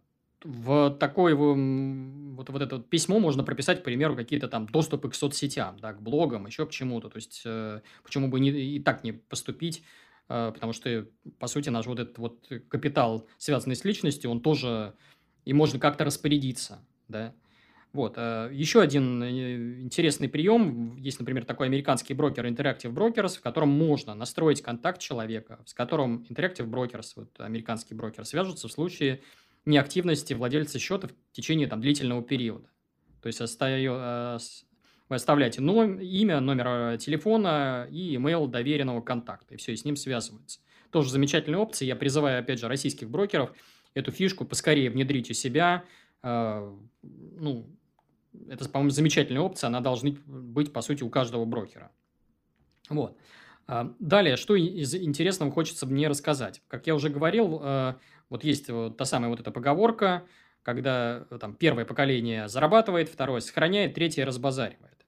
в 0.44 0.90
такое 0.98 1.34
вот, 1.34 2.50
вот 2.50 2.62
это 2.62 2.76
вот 2.76 2.88
письмо 2.88 3.18
можно 3.18 3.44
прописать, 3.44 3.80
к 3.80 3.84
примеру, 3.84 4.16
какие-то 4.16 4.48
там 4.48 4.66
доступы 4.66 5.10
к 5.10 5.14
соцсетям, 5.14 5.78
да, 5.80 5.92
к 5.92 6.02
блогам, 6.02 6.46
еще 6.46 6.66
к 6.66 6.70
чему-то. 6.70 7.08
То 7.08 7.16
есть, 7.16 7.42
э, 7.44 7.80
почему 8.02 8.28
бы 8.28 8.40
не, 8.40 8.50
и 8.50 8.80
так 8.80 9.04
не 9.04 9.12
поступить, 9.12 9.82
э, 10.28 10.52
потому 10.54 10.72
что, 10.72 11.06
по 11.38 11.46
сути, 11.46 11.70
наш 11.70 11.86
вот 11.86 11.98
этот 11.98 12.18
вот 12.18 12.48
капитал, 12.68 13.26
связанный 13.38 13.76
с 13.76 13.84
личностью, 13.84 14.30
он 14.30 14.40
тоже, 14.40 14.94
и 15.44 15.52
можно 15.52 15.78
как-то 15.80 16.04
распорядиться, 16.04 16.86
да. 17.08 17.34
Вот. 17.92 18.14
Э, 18.16 18.50
Еще 18.52 18.80
один 18.80 19.22
э, 19.22 19.80
интересный 19.80 20.28
прием. 20.28 20.96
Есть, 20.96 21.18
например, 21.18 21.44
такой 21.44 21.66
американский 21.66 22.14
брокер 22.14 22.46
Interactive 22.46 22.92
Brokers, 22.92 23.38
в 23.38 23.40
котором 23.40 23.70
можно 23.70 24.14
настроить 24.14 24.62
контакт 24.62 25.00
человека, 25.00 25.60
с 25.66 25.74
которым 25.74 26.24
Interactive 26.28 26.68
Brokers, 26.68 27.12
вот 27.16 27.40
американский 27.40 27.94
брокер, 27.94 28.24
свяжутся 28.24 28.68
в 28.68 28.72
случае 28.72 29.22
неактивности 29.64 30.34
владельца 30.34 30.78
счета 30.78 31.08
в 31.08 31.12
течение 31.32 31.66
там, 31.66 31.80
длительного 31.80 32.22
периода. 32.22 32.68
То 33.22 33.26
есть 33.26 33.40
остаю, 33.40 33.94
вы 35.08 35.16
оставляете 35.16 35.60
ном, 35.60 35.98
имя, 35.98 36.40
номер 36.40 36.98
телефона 36.98 37.88
и 37.90 38.14
email 38.14 38.46
доверенного 38.46 39.00
контакта, 39.00 39.54
и 39.54 39.56
все, 39.56 39.72
и 39.72 39.76
с 39.76 39.84
ним 39.84 39.96
связывается. 39.96 40.60
Тоже 40.90 41.10
замечательная 41.10 41.58
опция. 41.58 41.86
Я 41.86 41.96
призываю, 41.96 42.40
опять 42.40 42.60
же, 42.60 42.68
российских 42.68 43.10
брокеров 43.10 43.52
эту 43.94 44.10
фишку 44.12 44.44
поскорее 44.44 44.90
внедрить 44.90 45.30
у 45.30 45.34
себя. 45.34 45.84
Э, 46.22 46.74
ну, 47.02 47.68
это, 48.48 48.68
по-моему, 48.68 48.90
замечательная 48.90 49.42
опция. 49.42 49.68
Она 49.68 49.80
должна 49.80 50.12
быть, 50.26 50.72
по 50.72 50.80
сути, 50.80 51.02
у 51.02 51.10
каждого 51.10 51.44
брокера. 51.44 51.90
Вот. 52.88 53.18
Далее, 53.98 54.36
что 54.36 54.54
из 54.56 54.94
интересного 54.94 55.52
хочется 55.52 55.84
мне 55.84 56.08
рассказать. 56.08 56.62
Как 56.68 56.86
я 56.86 56.94
уже 56.94 57.10
говорил, 57.10 57.60
э, 57.62 57.94
вот 58.30 58.44
есть 58.44 58.68
вот 58.70 58.96
та 58.96 59.04
самая 59.04 59.30
вот 59.30 59.40
эта 59.40 59.50
поговорка, 59.50 60.24
когда 60.62 61.24
там 61.40 61.54
первое 61.54 61.84
поколение 61.84 62.48
зарабатывает, 62.48 63.08
второе 63.08 63.40
сохраняет, 63.40 63.94
третье 63.94 64.24
разбазаривает. 64.26 65.06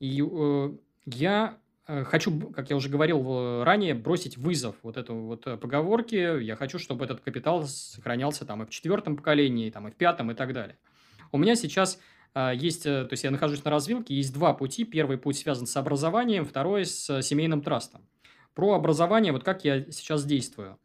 И 0.00 0.20
э, 0.20 0.70
я 1.06 1.58
э, 1.86 2.02
хочу, 2.02 2.50
как 2.50 2.70
я 2.70 2.76
уже 2.76 2.88
говорил 2.88 3.62
ранее, 3.62 3.94
бросить 3.94 4.36
вызов 4.36 4.74
вот 4.82 4.96
эту 4.96 5.14
вот 5.14 5.46
э, 5.46 5.56
поговорке. 5.56 6.42
Я 6.42 6.56
хочу, 6.56 6.80
чтобы 6.80 7.04
этот 7.04 7.20
капитал 7.20 7.62
сохранялся 7.64 8.44
там 8.44 8.62
и 8.62 8.66
в 8.66 8.70
четвертом 8.70 9.16
поколении, 9.16 9.70
там 9.70 9.86
и 9.86 9.92
в 9.92 9.94
пятом 9.94 10.32
и 10.32 10.34
так 10.34 10.52
далее. 10.52 10.76
У 11.30 11.38
меня 11.38 11.54
сейчас 11.54 12.00
э, 12.34 12.50
есть, 12.56 12.82
то 12.82 13.08
есть 13.08 13.22
я 13.22 13.30
нахожусь 13.30 13.62
на 13.62 13.70
развилке, 13.70 14.16
есть 14.16 14.34
два 14.34 14.52
пути. 14.52 14.84
Первый 14.84 15.18
путь 15.18 15.38
связан 15.38 15.66
с 15.66 15.76
образованием, 15.76 16.44
второй 16.44 16.86
с 16.86 17.22
семейным 17.22 17.62
трастом. 17.62 18.02
Про 18.54 18.72
образование, 18.72 19.32
вот 19.32 19.44
как 19.44 19.64
я 19.64 19.84
сейчас 19.92 20.24
действую. 20.24 20.78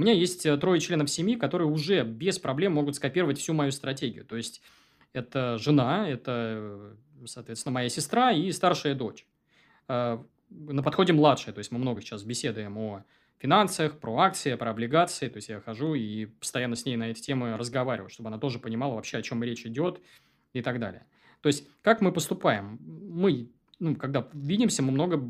У 0.00 0.02
меня 0.02 0.14
есть 0.14 0.46
трое 0.60 0.80
членов 0.80 1.10
семьи, 1.10 1.36
которые 1.36 1.68
уже 1.68 2.04
без 2.04 2.38
проблем 2.38 2.72
могут 2.72 2.96
скопировать 2.96 3.36
всю 3.38 3.52
мою 3.52 3.70
стратегию. 3.70 4.24
То 4.24 4.34
есть 4.34 4.62
это 5.12 5.58
жена, 5.58 6.08
это 6.08 6.96
соответственно, 7.26 7.74
моя 7.74 7.90
сестра 7.90 8.32
и 8.32 8.50
старшая 8.50 8.94
дочь. 8.94 9.26
А, 9.88 10.24
на 10.48 10.82
подходе 10.82 11.12
младшая, 11.12 11.52
то 11.52 11.58
есть 11.58 11.70
мы 11.70 11.78
много 11.78 12.00
сейчас 12.00 12.22
беседуем 12.22 12.78
о 12.78 13.04
финансах, 13.36 14.00
про 14.00 14.20
акции, 14.20 14.54
про 14.54 14.70
облигации. 14.70 15.28
То 15.28 15.36
есть 15.36 15.50
я 15.50 15.60
хожу 15.60 15.92
и 15.92 16.24
постоянно 16.24 16.76
с 16.76 16.86
ней 16.86 16.96
на 16.96 17.10
эти 17.10 17.20
темы 17.20 17.58
разговариваю, 17.58 18.08
чтобы 18.08 18.30
она 18.30 18.38
тоже 18.38 18.58
понимала 18.58 18.94
вообще, 18.94 19.18
о 19.18 19.22
чем 19.22 19.44
речь 19.44 19.66
идет 19.66 20.00
и 20.54 20.62
так 20.62 20.80
далее. 20.80 21.04
То 21.42 21.48
есть 21.48 21.68
как 21.82 22.00
мы 22.00 22.10
поступаем? 22.10 22.78
Мы, 22.80 23.50
ну, 23.80 23.96
когда 23.96 24.28
видимся, 24.32 24.82
мы 24.82 24.92
много 24.92 25.20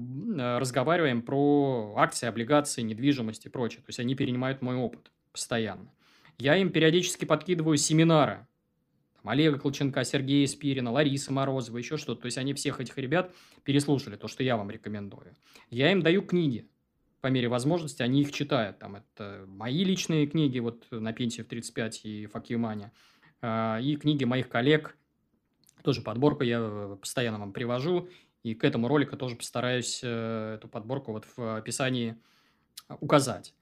разговариваем 0.58 1.22
про 1.22 1.94
акции, 1.96 2.26
облигации, 2.26 2.82
недвижимость 2.82 3.46
и 3.46 3.48
прочее. 3.48 3.78
То 3.78 3.88
есть 3.88 4.00
они 4.00 4.14
перенимают 4.14 4.60
мой 4.60 4.76
опыт 4.76 5.10
постоянно. 5.32 5.90
Я 6.38 6.56
им 6.56 6.70
периодически 6.70 7.24
подкидываю 7.24 7.76
семинары 7.76 8.46
там, 9.22 9.30
Олега 9.30 9.58
Колченка, 9.58 10.04
Сергея 10.04 10.46
Спирина, 10.46 10.90
Лариса 10.90 11.32
Морозова, 11.32 11.78
еще 11.78 11.96
что-то. 11.96 12.22
То 12.22 12.26
есть 12.26 12.38
они 12.38 12.54
всех 12.54 12.80
этих 12.80 12.96
ребят 12.98 13.32
переслушали, 13.64 14.16
то, 14.16 14.28
что 14.28 14.42
я 14.42 14.56
вам 14.56 14.70
рекомендую. 14.70 15.34
Я 15.70 15.92
им 15.92 16.02
даю 16.02 16.22
книги. 16.22 16.66
По 17.20 17.26
мере 17.26 17.48
возможности 17.48 18.02
они 18.02 18.22
их 18.22 18.32
читают. 18.32 18.78
Там 18.78 18.96
это 18.96 19.44
мои 19.46 19.84
личные 19.84 20.26
книги, 20.26 20.58
вот 20.58 20.86
на 20.90 21.12
пенсии 21.12 21.42
в 21.42 21.46
35 21.46 22.04
и 22.04 22.26
Факьюмане, 22.26 22.92
а, 23.42 23.78
и 23.80 23.96
книги 23.96 24.24
моих 24.24 24.48
коллег. 24.48 24.96
Тоже 25.82 26.00
подборку 26.00 26.42
я 26.42 26.96
постоянно 27.00 27.38
вам 27.38 27.52
привожу. 27.52 28.08
И 28.42 28.54
к 28.54 28.64
этому 28.64 28.88
ролику 28.88 29.16
тоже 29.16 29.36
постараюсь 29.36 30.00
э, 30.02 30.54
эту 30.56 30.68
подборку 30.68 31.12
вот 31.12 31.26
в 31.36 31.56
описании 31.56 32.16
указать. 33.00 33.54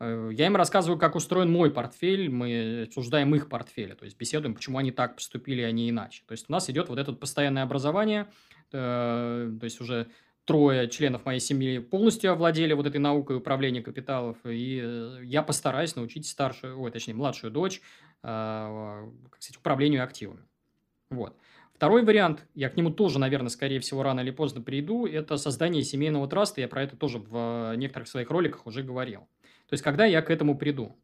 Э, 0.00 0.30
я 0.32 0.46
им 0.46 0.56
рассказываю, 0.56 0.98
как 0.98 1.14
устроен 1.14 1.50
мой 1.50 1.70
портфель, 1.70 2.28
мы 2.28 2.84
обсуждаем 2.88 3.34
их 3.34 3.48
портфели, 3.48 3.94
то 3.94 4.04
есть 4.04 4.18
беседуем, 4.18 4.54
почему 4.54 4.78
они 4.78 4.90
так 4.90 5.16
поступили, 5.16 5.62
а 5.62 5.70
не 5.70 5.88
иначе. 5.88 6.24
То 6.26 6.32
есть 6.32 6.46
у 6.48 6.52
нас 6.52 6.68
идет 6.68 6.88
вот 6.88 6.98
это 6.98 7.12
постоянное 7.12 7.62
образование, 7.62 8.28
э, 8.72 9.50
то 9.58 9.64
есть 9.64 9.80
уже 9.80 10.08
трое 10.44 10.90
членов 10.90 11.24
моей 11.24 11.40
семьи 11.40 11.78
полностью 11.78 12.32
овладели 12.32 12.74
вот 12.74 12.86
этой 12.86 12.98
наукой 12.98 13.36
управления 13.36 13.80
капиталов, 13.80 14.36
и 14.44 15.18
я 15.22 15.42
постараюсь 15.42 15.94
научить 15.94 16.26
старшую, 16.26 16.80
ой, 16.80 16.90
точнее, 16.90 17.14
младшую 17.14 17.52
дочь, 17.52 17.80
как 18.22 19.36
сказать, 19.38 19.56
управлению 19.56 20.02
активами. 20.02 20.42
Вот. 21.10 21.36
Второй 21.82 22.04
вариант, 22.04 22.46
я 22.54 22.68
к 22.68 22.76
нему 22.76 22.90
тоже, 22.90 23.18
наверное, 23.18 23.48
скорее 23.48 23.80
всего, 23.80 24.04
рано 24.04 24.20
или 24.20 24.30
поздно 24.30 24.62
приду, 24.62 25.04
это 25.04 25.36
создание 25.36 25.82
семейного 25.82 26.28
траста. 26.28 26.60
Я 26.60 26.68
про 26.68 26.84
это 26.84 26.96
тоже 26.96 27.18
в 27.18 27.74
некоторых 27.74 28.06
своих 28.06 28.30
роликах 28.30 28.68
уже 28.68 28.84
говорил. 28.84 29.22
То 29.66 29.72
есть, 29.72 29.82
когда 29.82 30.04
я 30.04 30.22
к 30.22 30.30
этому 30.30 30.56
приду? 30.56 30.96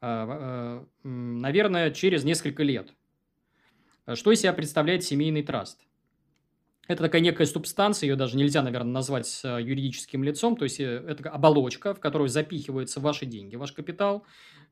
А, 0.00 0.84
а, 0.84 0.86
наверное, 1.02 1.90
через 1.90 2.22
несколько 2.22 2.62
лет. 2.62 2.94
Что 4.14 4.30
из 4.30 4.38
себя 4.38 4.52
представляет 4.52 5.02
семейный 5.02 5.42
траст? 5.42 5.84
Это 6.88 7.04
такая 7.04 7.20
некая 7.20 7.46
субстанция, 7.46 8.08
ее 8.08 8.16
даже 8.16 8.36
нельзя, 8.36 8.62
наверное, 8.62 8.92
назвать 8.92 9.40
э, 9.44 9.58
юридическим 9.62 10.24
лицом, 10.24 10.56
то 10.56 10.64
есть 10.64 10.80
э, 10.80 11.04
это 11.06 11.30
оболочка, 11.30 11.94
в 11.94 12.00
которую 12.00 12.28
запихиваются 12.28 12.98
ваши 13.00 13.26
деньги, 13.26 13.54
ваш 13.54 13.72
капитал. 13.72 14.24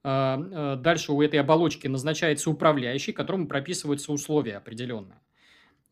А, 0.02 0.74
э, 0.76 0.80
дальше 0.80 1.12
у 1.12 1.22
этой 1.22 1.38
оболочки 1.38 1.86
назначается 1.86 2.50
управляющий, 2.50 3.12
которому 3.12 3.46
прописываются 3.46 4.12
условия 4.12 4.56
определенные. 4.56 5.20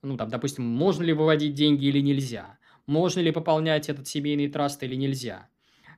Ну, 0.03 0.17
там, 0.17 0.29
допустим, 0.29 0.65
можно 0.65 1.05
ли 1.05 1.13
выводить 1.13 1.55
деньги 1.55 1.87
или 1.87 2.01
нельзя, 2.01 2.59
можно 2.87 3.21
ли 3.21 3.31
пополнять 3.31 3.89
этот 3.89 4.09
семейный 4.09 4.49
траст 4.49 4.83
или 4.83 4.97
нельзя 4.97 5.49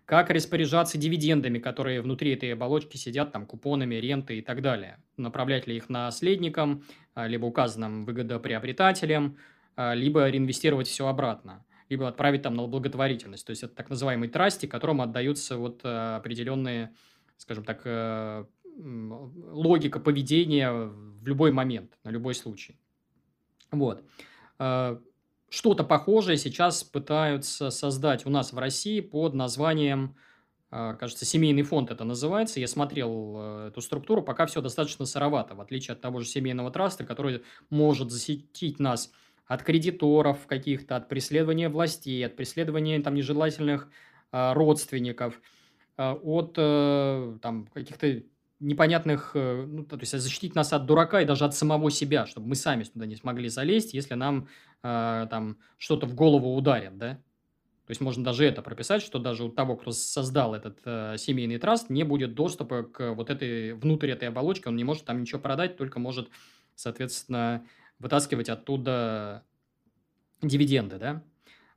как 0.08 0.30
распоряжаться 0.30 0.96
дивидендами, 0.96 1.58
которые 1.58 2.00
внутри 2.00 2.32
этой 2.32 2.54
оболочки 2.54 2.96
сидят, 2.96 3.30
там, 3.30 3.44
купонами, 3.44 3.96
ренты 3.96 4.38
и 4.38 4.40
так 4.40 4.62
далее. 4.62 4.96
Направлять 5.18 5.66
ли 5.66 5.76
их 5.76 5.90
наследникам, 5.90 6.82
а, 7.12 7.26
либо 7.26 7.44
указанным 7.44 8.06
выгодоприобретателям, 8.06 9.36
либо 9.94 10.28
реинвестировать 10.28 10.88
все 10.88 11.06
обратно, 11.06 11.64
либо 11.88 12.08
отправить 12.08 12.42
там 12.42 12.54
на 12.54 12.66
благотворительность. 12.66 13.46
То 13.46 13.50
есть, 13.50 13.62
это 13.62 13.74
так 13.74 13.90
называемый 13.90 14.28
трасти, 14.28 14.66
которому 14.66 15.02
отдаются 15.02 15.56
вот 15.56 15.80
а, 15.84 16.16
определенные, 16.16 16.94
скажем 17.36 17.64
так, 17.64 17.82
э, 17.84 18.44
логика 18.76 20.00
поведения 20.00 20.72
в 20.72 21.26
любой 21.26 21.52
момент, 21.52 21.98
на 22.04 22.10
любой 22.10 22.34
случай. 22.34 22.78
Вот. 23.70 24.04
Что-то 25.50 25.82
похожее 25.82 26.36
сейчас 26.36 26.84
пытаются 26.84 27.70
создать 27.70 28.26
у 28.26 28.30
нас 28.30 28.52
в 28.52 28.58
России 28.58 29.00
под 29.00 29.34
названием, 29.34 30.14
а, 30.70 30.94
кажется, 30.94 31.24
семейный 31.24 31.62
фонд 31.62 31.90
это 31.90 32.04
называется. 32.04 32.60
Я 32.60 32.68
смотрел 32.68 33.36
э, 33.38 33.68
эту 33.68 33.80
структуру, 33.80 34.22
пока 34.22 34.44
все 34.44 34.60
достаточно 34.60 35.06
сыровато, 35.06 35.54
в 35.54 35.62
отличие 35.62 35.94
от 35.94 36.02
того 36.02 36.20
же 36.20 36.26
семейного 36.26 36.70
траста, 36.70 37.04
который 37.04 37.42
может 37.70 38.10
защитить 38.10 38.78
нас 38.78 39.10
от 39.48 39.62
кредиторов 39.62 40.46
каких-то, 40.46 40.96
от 40.96 41.08
преследования 41.08 41.68
властей, 41.68 42.24
от 42.24 42.36
преследования 42.36 43.00
там 43.00 43.14
нежелательных 43.14 43.88
а, 44.30 44.54
родственников, 44.54 45.40
а, 45.96 46.14
от 46.14 46.54
э, 46.56 47.38
там 47.42 47.66
каких-то 47.66 48.22
непонятных, 48.60 49.32
э, 49.34 49.64
ну, 49.66 49.84
то 49.84 49.96
есть 49.98 50.18
защитить 50.18 50.54
нас 50.54 50.72
от 50.72 50.84
дурака 50.86 51.22
и 51.22 51.24
даже 51.24 51.44
от 51.44 51.54
самого 51.54 51.90
себя, 51.90 52.26
чтобы 52.26 52.48
мы 52.48 52.54
сами 52.54 52.84
туда 52.84 53.06
не 53.06 53.16
смогли 53.16 53.48
залезть, 53.48 53.94
если 53.94 54.14
нам 54.14 54.48
э, 54.82 55.26
там 55.30 55.58
что-то 55.78 56.06
в 56.06 56.14
голову 56.14 56.54
ударит, 56.54 56.98
да. 56.98 57.14
То 57.86 57.92
есть 57.92 58.02
можно 58.02 58.22
даже 58.22 58.44
это 58.44 58.60
прописать, 58.60 59.00
что 59.00 59.18
даже 59.18 59.44
у 59.44 59.48
того, 59.48 59.76
кто 59.76 59.92
создал 59.92 60.54
этот 60.54 60.78
э, 60.84 61.14
семейный 61.16 61.58
траст, 61.58 61.88
не 61.88 62.02
будет 62.02 62.34
доступа 62.34 62.82
к 62.82 63.14
вот 63.14 63.30
этой, 63.30 63.72
внутрь 63.72 64.10
этой 64.10 64.28
оболочки, 64.28 64.68
он 64.68 64.76
не 64.76 64.84
может 64.84 65.06
там 65.06 65.22
ничего 65.22 65.40
продать, 65.40 65.78
только 65.78 65.98
может, 65.98 66.28
соответственно, 66.74 67.64
вытаскивать 67.98 68.48
оттуда 68.48 69.44
дивиденды, 70.42 70.98
да. 70.98 71.24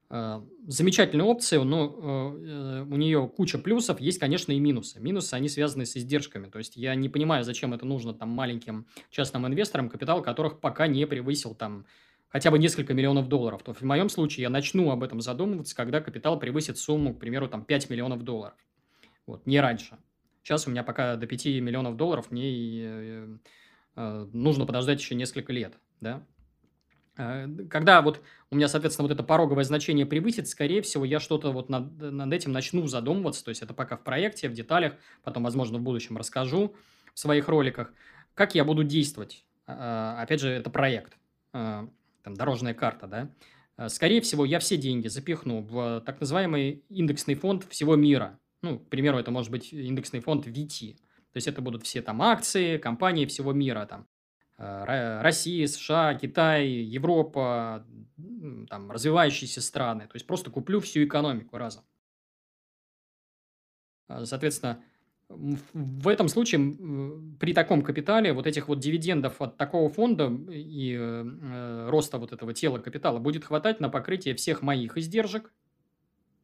Э, 0.09 0.41
замечательная 0.67 1.25
опция, 1.25 1.63
но 1.63 2.35
э, 2.37 2.83
у 2.83 2.97
нее 2.97 3.31
куча 3.33 3.57
плюсов, 3.57 4.01
есть, 4.01 4.19
конечно, 4.19 4.51
и 4.51 4.59
минусы. 4.59 4.99
Минусы, 4.99 5.33
они 5.33 5.47
связаны 5.47 5.85
с 5.85 5.95
издержками. 5.95 6.47
То 6.47 6.57
есть, 6.57 6.75
я 6.75 6.95
не 6.95 7.07
понимаю, 7.07 7.45
зачем 7.45 7.73
это 7.73 7.85
нужно 7.85 8.13
там 8.13 8.29
маленьким 8.29 8.87
частным 9.09 9.47
инвесторам, 9.47 9.89
капитал 9.89 10.21
которых 10.21 10.59
пока 10.59 10.87
не 10.87 11.07
превысил 11.07 11.55
там 11.55 11.85
хотя 12.27 12.51
бы 12.51 12.59
несколько 12.59 12.93
миллионов 12.93 13.29
долларов. 13.29 13.63
То 13.63 13.73
в 13.73 13.81
моем 13.83 14.09
случае 14.09 14.43
я 14.43 14.49
начну 14.49 14.91
об 14.91 15.03
этом 15.03 15.21
задумываться, 15.21 15.75
когда 15.75 16.01
капитал 16.01 16.37
превысит 16.39 16.77
сумму, 16.77 17.13
к 17.13 17.19
примеру, 17.19 17.47
там 17.47 17.63
5 17.63 17.89
миллионов 17.89 18.23
долларов. 18.23 18.57
Вот, 19.25 19.45
не 19.45 19.61
раньше. 19.61 19.97
Сейчас 20.43 20.67
у 20.67 20.71
меня 20.71 20.83
пока 20.83 21.15
до 21.15 21.27
5 21.27 21.45
миллионов 21.45 21.95
долларов 21.95 22.31
мне 22.31 23.37
э, 23.95 24.27
нужно 24.33 24.65
подождать 24.65 24.99
еще 24.99 25.15
несколько 25.15 25.53
лет, 25.53 25.77
да. 26.01 26.23
Э, 27.17 27.47
когда 27.69 28.01
вот 28.01 28.21
у 28.49 28.55
меня, 28.55 28.67
соответственно, 28.67 29.07
вот 29.07 29.13
это 29.13 29.23
пороговое 29.23 29.63
значение 29.63 30.05
превысит, 30.05 30.47
скорее 30.47 30.81
всего, 30.81 31.05
я 31.05 31.19
что-то 31.19 31.51
вот 31.51 31.69
над, 31.69 31.97
над 31.99 32.33
этим 32.33 32.51
начну 32.51 32.85
задумываться. 32.87 33.45
То 33.45 33.49
есть, 33.49 33.61
это 33.61 33.73
пока 33.73 33.95
в 33.95 34.03
проекте, 34.03 34.49
в 34.49 34.53
деталях. 34.53 34.93
Потом, 35.23 35.43
возможно, 35.43 35.77
в 35.77 35.81
будущем 35.81 36.17
расскажу 36.17 36.75
в 37.13 37.19
своих 37.19 37.47
роликах. 37.47 37.93
Как 38.33 38.55
я 38.55 38.65
буду 38.65 38.83
действовать? 38.83 39.45
а, 39.79 40.21
опять 40.21 40.39
же, 40.39 40.49
это 40.49 40.69
проект, 40.69 41.17
а, 41.53 41.87
там, 42.23 42.35
дорожная 42.35 42.73
карта, 42.73 43.07
да, 43.07 43.31
а, 43.77 43.89
скорее 43.89 44.21
всего, 44.21 44.45
я 44.45 44.59
все 44.59 44.77
деньги 44.77 45.07
запихну 45.07 45.61
в 45.61 46.01
так 46.05 46.19
называемый 46.19 46.83
индексный 46.89 47.35
фонд 47.35 47.65
всего 47.69 47.95
мира. 47.95 48.39
Ну, 48.61 48.79
к 48.79 48.89
примеру, 48.89 49.17
это 49.17 49.31
может 49.31 49.51
быть 49.51 49.73
индексный 49.73 50.19
фонд 50.19 50.45
VT. 50.47 50.95
То 50.95 51.37
есть, 51.37 51.47
это 51.47 51.61
будут 51.61 51.83
все 51.83 52.01
там 52.01 52.21
акции, 52.21 52.77
компании 52.77 53.25
всего 53.25 53.53
мира, 53.53 53.85
там, 53.85 54.07
Россия, 54.61 55.65
США, 55.67 56.13
Китай, 56.13 56.67
Европа, 56.67 57.85
там, 58.69 58.91
развивающиеся 58.91 59.61
страны. 59.61 60.03
То 60.03 60.15
есть, 60.15 60.27
просто 60.27 60.51
куплю 60.51 60.79
всю 60.79 61.03
экономику 61.03 61.57
разом. 61.57 61.83
Соответственно, 64.23 64.83
в 65.29 66.07
этом 66.07 66.27
случае 66.27 66.75
при 67.39 67.53
таком 67.53 67.81
капитале 67.81 68.33
вот 68.33 68.47
этих 68.47 68.67
вот 68.67 68.79
дивидендов 68.79 69.41
от 69.41 69.57
такого 69.57 69.89
фонда 69.89 70.31
и 70.49 70.97
э, 70.99 71.89
роста 71.89 72.17
вот 72.17 72.33
этого 72.33 72.53
тела 72.53 72.79
капитала 72.79 73.19
будет 73.19 73.45
хватать 73.45 73.79
на 73.79 73.89
покрытие 73.89 74.35
всех 74.35 74.61
моих 74.61 74.97
издержек. 74.97 75.53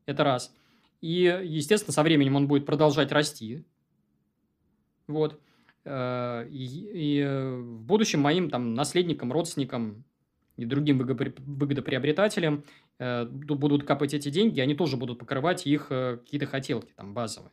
Это 0.05 0.23
раз. 0.23 0.55
И, 1.01 1.23
естественно, 1.43 1.93
со 1.93 2.03
временем 2.03 2.37
он 2.37 2.47
будет 2.47 2.65
продолжать 2.65 3.11
расти. 3.11 3.65
Вот. 5.07 5.39
Э, 5.87 6.45
и, 6.49 7.21
и 7.21 7.25
в 7.25 7.81
будущем 7.83 8.19
моим 8.19 8.49
там 8.49 8.73
наследникам, 8.73 9.31
родственникам 9.31 10.03
и 10.57 10.65
другим 10.65 10.97
выгодоприобретателям 10.97 12.63
э, 12.99 13.25
будут 13.25 13.85
капать 13.85 14.13
эти 14.13 14.29
деньги, 14.29 14.59
они 14.59 14.75
тоже 14.75 14.97
будут 14.97 15.19
покрывать 15.19 15.65
их 15.65 15.87
э, 15.89 16.17
какие-то 16.17 16.45
хотелки 16.45 16.91
там 16.93 17.13
базовые. 17.13 17.51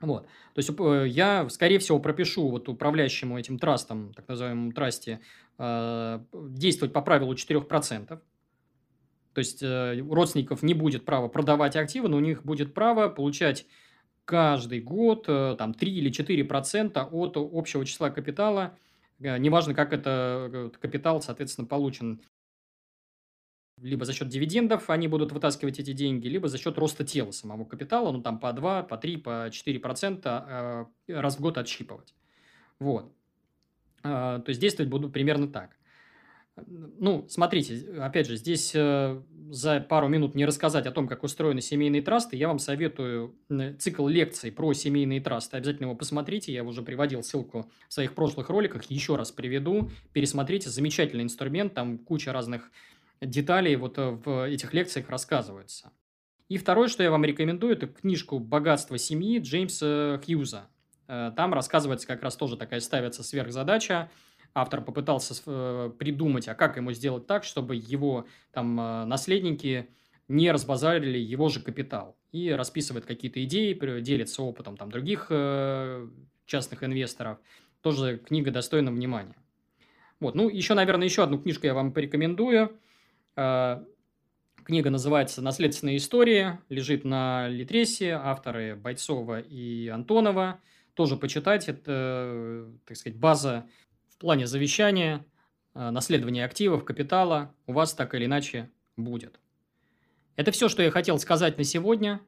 Вот. 0.00 0.24
То 0.54 0.58
есть 0.58 0.70
э, 0.76 1.04
я, 1.08 1.48
скорее 1.48 1.78
всего, 1.78 2.00
пропишу 2.00 2.48
вот 2.48 2.68
управляющему 2.68 3.38
этим 3.38 3.58
трастом, 3.58 4.12
так 4.14 4.26
называемому 4.26 4.72
трасте, 4.72 5.20
э, 5.58 6.20
действовать 6.32 6.92
по 6.92 7.02
правилу 7.02 7.34
4%. 7.34 8.06
То 8.06 8.20
есть 9.38 9.62
э, 9.62 10.00
у 10.00 10.14
родственников 10.14 10.62
не 10.62 10.74
будет 10.74 11.04
права 11.04 11.28
продавать 11.28 11.76
активы, 11.76 12.08
но 12.08 12.16
у 12.16 12.20
них 12.20 12.44
будет 12.44 12.74
право 12.74 13.08
получать 13.08 13.66
каждый 14.28 14.80
год 14.80 15.24
там 15.24 15.72
3 15.72 15.90
или 15.90 16.10
4% 16.10 17.08
от 17.10 17.36
общего 17.36 17.86
числа 17.86 18.10
капитала, 18.10 18.76
неважно, 19.18 19.72
как 19.72 19.94
это 19.94 20.70
капитал, 20.80 21.22
соответственно, 21.22 21.66
получен 21.66 22.20
либо 23.82 24.04
за 24.04 24.12
счет 24.12 24.28
дивидендов 24.28 24.90
они 24.90 25.08
будут 25.08 25.32
вытаскивать 25.32 25.78
эти 25.78 25.92
деньги, 25.92 26.28
либо 26.28 26.48
за 26.48 26.58
счет 26.58 26.78
роста 26.78 27.04
тела 27.04 27.30
самого 27.30 27.64
капитала, 27.64 28.12
ну 28.12 28.22
там 28.22 28.38
по 28.38 28.52
2, 28.52 28.82
по 28.84 28.96
3, 28.96 29.16
по 29.18 29.48
4 29.50 29.78
процента 29.78 30.88
э, 31.08 31.14
раз 31.14 31.36
в 31.36 31.40
год 31.40 31.58
отщипывать. 31.58 32.14
Вот. 32.78 33.12
Э, 34.02 34.40
то 34.44 34.48
есть 34.48 34.60
действовать 34.60 34.90
буду 34.90 35.10
примерно 35.10 35.48
так. 35.48 35.77
Ну, 36.66 37.26
смотрите, 37.28 38.00
опять 38.00 38.26
же, 38.26 38.36
здесь 38.36 38.72
э, 38.74 39.22
за 39.50 39.80
пару 39.80 40.08
минут 40.08 40.34
не 40.34 40.44
рассказать 40.44 40.86
о 40.86 40.90
том, 40.90 41.08
как 41.08 41.22
устроены 41.22 41.60
семейные 41.60 42.02
трасты. 42.02 42.36
Я 42.36 42.48
вам 42.48 42.58
советую 42.58 43.34
цикл 43.78 44.06
лекций 44.06 44.52
про 44.52 44.72
семейные 44.72 45.20
трасты. 45.20 45.56
Обязательно 45.56 45.86
его 45.86 45.94
посмотрите. 45.94 46.52
Я 46.52 46.64
уже 46.64 46.82
приводил 46.82 47.22
ссылку 47.22 47.70
в 47.88 47.92
своих 47.92 48.14
прошлых 48.14 48.50
роликах. 48.50 48.84
Еще 48.90 49.16
раз 49.16 49.30
приведу. 49.30 49.90
Пересмотрите. 50.12 50.70
Замечательный 50.70 51.24
инструмент. 51.24 51.74
Там 51.74 51.98
куча 51.98 52.32
разных 52.32 52.70
деталей 53.20 53.76
вот 53.76 53.98
э, 53.98 54.10
в 54.10 54.48
этих 54.48 54.74
лекциях 54.74 55.08
рассказывается. 55.08 55.92
И 56.48 56.56
второе, 56.56 56.88
что 56.88 57.02
я 57.02 57.10
вам 57.10 57.24
рекомендую, 57.24 57.74
это 57.74 57.86
книжку 57.86 58.38
«Богатство 58.38 58.96
семьи» 58.96 59.38
Джеймса 59.38 60.20
Хьюза. 60.24 60.68
Э, 61.06 61.32
там 61.36 61.52
рассказывается 61.52 62.06
как 62.06 62.22
раз 62.22 62.36
тоже 62.36 62.56
такая 62.56 62.80
ставится 62.80 63.22
сверхзадача. 63.22 64.10
Автор 64.60 64.82
попытался 64.82 65.34
э, 65.46 65.90
придумать, 65.98 66.48
а 66.48 66.54
как 66.54 66.76
ему 66.76 66.92
сделать 66.92 67.26
так, 67.26 67.44
чтобы 67.44 67.76
его 67.76 68.26
там 68.52 68.76
наследники 69.08 69.88
не 70.28 70.50
разбазарили 70.50 71.18
его 71.18 71.48
же 71.48 71.60
капитал. 71.60 72.16
И 72.32 72.50
расписывает 72.50 73.06
какие-то 73.06 73.42
идеи, 73.44 73.72
делится 74.00 74.42
опытом 74.42 74.76
там, 74.76 74.90
других 74.90 75.28
частных 76.44 76.84
инвесторов. 76.84 77.38
Тоже 77.80 78.18
книга 78.18 78.50
достойна 78.50 78.90
внимания. 78.90 79.36
Вот. 80.20 80.34
Ну, 80.34 80.50
еще, 80.50 80.74
наверное, 80.74 81.06
еще 81.06 81.22
одну 81.22 81.38
книжку 81.38 81.66
я 81.66 81.72
вам 81.74 81.92
порекомендую– 81.92 82.76
Э, 83.38 83.84
книга 84.64 84.90
называется 84.90 85.40
«Наследственные 85.40 85.98
истории», 85.98 86.58
лежит 86.68 87.04
на 87.04 87.46
Литресе, 87.48 88.14
авторы 88.20 88.74
Бойцова 88.74 89.38
и 89.38 89.86
Антонова. 89.86 90.60
Тоже 90.94 91.16
почитать, 91.16 91.68
это, 91.68 92.68
так 92.84 92.96
сказать, 92.96 93.16
база 93.16 93.68
в 94.18 94.20
плане 94.20 94.48
завещания, 94.48 95.24
э, 95.74 95.90
наследования 95.90 96.44
активов, 96.44 96.84
капитала 96.84 97.54
у 97.68 97.72
вас 97.72 97.94
так 97.94 98.16
или 98.16 98.24
иначе 98.24 98.68
будет. 98.96 99.38
Это 100.34 100.50
все, 100.50 100.68
что 100.68 100.82
я 100.82 100.90
хотел 100.90 101.20
сказать 101.20 101.56
на 101.56 101.62
сегодня. 101.62 102.20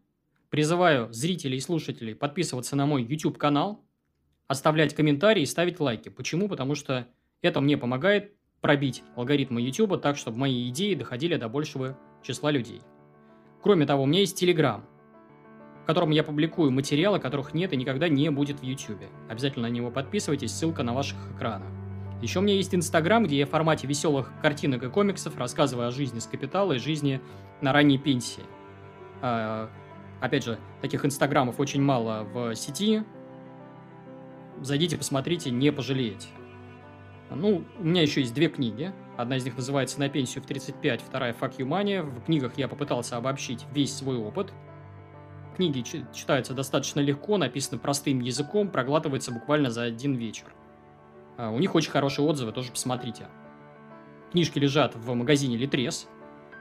Призываю 0.51 1.13
зрителей 1.13 1.57
и 1.57 1.61
слушателей 1.61 2.15
подписываться 2.15 2.77
на 2.77 2.87
мой 2.87 3.03
YouTube-канал, 3.03 3.85
оставлять 4.47 4.95
комментарии 4.95 5.43
и 5.43 5.47
ставить 5.47 5.81
лайки. 5.81 6.11
Почему? 6.11 6.49
Потому 6.49 6.77
что 6.77 7.09
это 7.43 7.61
мне 7.61 7.77
помогает 7.77 8.35
пробить 8.61 9.03
алгоритмы 9.17 9.61
YouTube 9.61 10.01
так, 10.01 10.17
чтобы 10.17 10.39
мои 10.39 10.69
идеи 10.69 10.95
доходили 10.95 11.35
до 11.35 11.49
большего 11.49 11.99
числа 12.23 12.53
людей. 12.53 12.83
Кроме 13.63 13.85
того, 13.85 14.05
у 14.05 14.07
меня 14.07 14.21
есть 14.21 14.41
Telegram, 14.41 14.83
в 15.83 15.87
котором 15.87 16.11
я 16.11 16.23
публикую 16.23 16.71
материалы, 16.71 17.19
которых 17.19 17.53
нет 17.53 17.73
и 17.73 17.77
никогда 17.77 18.09
не 18.09 18.31
будет 18.31 18.61
в 18.61 18.63
YouTube. 18.63 19.03
Обязательно 19.29 19.67
на 19.67 19.73
него 19.73 19.91
подписывайтесь, 19.91 20.53
ссылка 20.53 20.85
на 20.85 20.95
ваших 20.95 21.19
экранах. 21.35 21.80
Еще 22.23 22.39
у 22.39 22.43
меня 22.43 22.55
есть 22.55 22.75
Инстаграм, 22.75 23.25
где 23.25 23.39
я 23.39 23.47
в 23.47 23.51
формате 23.51 23.87
веселых 23.87 24.31
картинок 24.43 24.83
и 24.83 24.89
комиксов 24.91 25.39
рассказываю 25.39 25.89
о 25.89 25.91
жизни 25.91 26.19
с 26.19 26.27
капитала 26.27 26.75
и 26.75 26.79
жизни 26.79 27.21
на 27.63 27.73
ранней 27.73 27.97
пенсии. 27.97 28.43
А, 29.23 29.71
опять 30.21 30.45
же, 30.45 30.59
таких 30.83 31.05
инстаграмов 31.07 31.59
очень 31.61 31.81
мало 31.81 32.25
в 32.25 32.55
сети. 32.55 33.05
Зайдите, 34.61 34.99
посмотрите, 34.99 35.51
не 35.51 35.73
пожалеете. 35.73 36.29
Ну, 37.31 37.65
у 37.79 37.85
меня 37.85 38.03
еще 38.03 38.21
есть 38.21 38.35
две 38.35 38.49
книги. 38.49 38.93
Одна 39.17 39.37
из 39.37 39.45
них 39.45 39.57
называется 39.57 39.99
«На 40.01 40.09
пенсию 40.09 40.43
в 40.43 40.47
35», 40.47 41.01
вторая 41.07 41.33
«Fuck 41.33 41.59
you 41.59 41.67
money». 41.67 42.03
В 42.03 42.25
книгах 42.25 42.59
я 42.59 42.69
попытался 42.69 43.17
обобщить 43.17 43.65
весь 43.73 43.95
свой 43.95 44.19
опыт. 44.19 44.53
Книги 45.57 45.83
читаются 46.13 46.55
достаточно 46.55 47.01
легко, 47.01 47.39
написаны 47.39 47.79
простым 47.79 48.21
языком, 48.21 48.69
проглатывается 48.69 49.31
буквально 49.33 49.71
за 49.71 49.83
один 49.83 50.15
вечер. 50.15 50.47
А, 51.37 51.51
у 51.51 51.59
них 51.59 51.75
очень 51.75 51.91
хорошие 51.91 52.27
отзывы, 52.27 52.53
тоже 52.53 52.71
посмотрите. 52.71 53.27
Книжки 54.33 54.59
лежат 54.59 54.95
в 54.95 55.15
магазине 55.15 55.57
Литрес. 55.57 56.09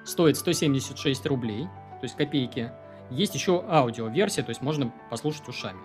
Стоит 0.05 0.37
176 0.37 1.25
рублей, 1.25 1.65
то 1.99 2.03
есть 2.03 2.15
копейки. 2.15 2.71
Есть 3.11 3.35
еще 3.35 3.63
аудиоверсия, 3.67 4.43
то 4.43 4.49
есть 4.49 4.61
можно 4.61 4.93
послушать 5.09 5.47
ушами. 5.47 5.79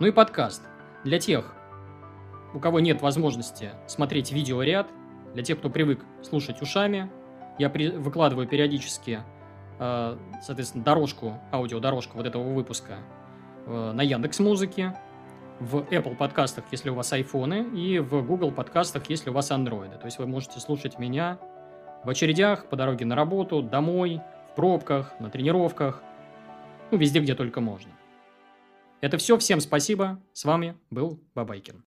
Ну 0.00 0.06
и 0.06 0.10
подкаст. 0.12 0.62
Для 1.04 1.18
тех, 1.18 1.54
у 2.52 2.60
кого 2.60 2.80
нет 2.80 3.02
возможности 3.02 3.70
смотреть 3.86 4.32
видеоряд, 4.32 4.88
для 5.34 5.42
тех, 5.42 5.58
кто 5.58 5.70
привык 5.70 6.04
слушать 6.22 6.62
ушами, 6.62 7.10
я 7.58 7.68
при... 7.68 7.88
выкладываю 7.88 8.46
периодически, 8.46 9.20
э, 9.78 10.18
соответственно, 10.42 10.84
дорожку, 10.84 11.40
аудиодорожку 11.52 12.16
вот 12.16 12.26
этого 12.26 12.42
выпуска 12.52 12.98
э, 13.66 13.92
на 13.92 14.02
Яндекс 14.02 14.38
Музыке, 14.38 14.96
в 15.60 15.78
Apple 15.90 16.16
подкастах, 16.16 16.64
если 16.72 16.90
у 16.90 16.94
вас 16.94 17.12
айфоны, 17.12 17.68
и 17.74 17.98
в 17.98 18.22
Google 18.22 18.50
подкастах, 18.50 19.08
если 19.08 19.30
у 19.30 19.32
вас 19.32 19.50
андроиды. 19.50 19.96
То 19.96 20.06
есть 20.06 20.18
вы 20.18 20.26
можете 20.26 20.60
слушать 20.60 20.98
меня 20.98 21.38
в 22.04 22.10
очередях, 22.10 22.68
по 22.68 22.76
дороге 22.76 23.04
на 23.04 23.14
работу, 23.14 23.62
домой, 23.62 24.20
в 24.52 24.56
пробках, 24.56 25.18
на 25.20 25.30
тренировках, 25.30 26.02
ну, 26.90 26.98
везде, 26.98 27.20
где 27.20 27.34
только 27.34 27.60
можно. 27.60 27.90
Это 29.00 29.18
все. 29.18 29.36
Всем 29.38 29.60
спасибо. 29.60 30.20
С 30.32 30.44
вами 30.44 30.76
был 30.90 31.20
Бабайкин. 31.34 31.84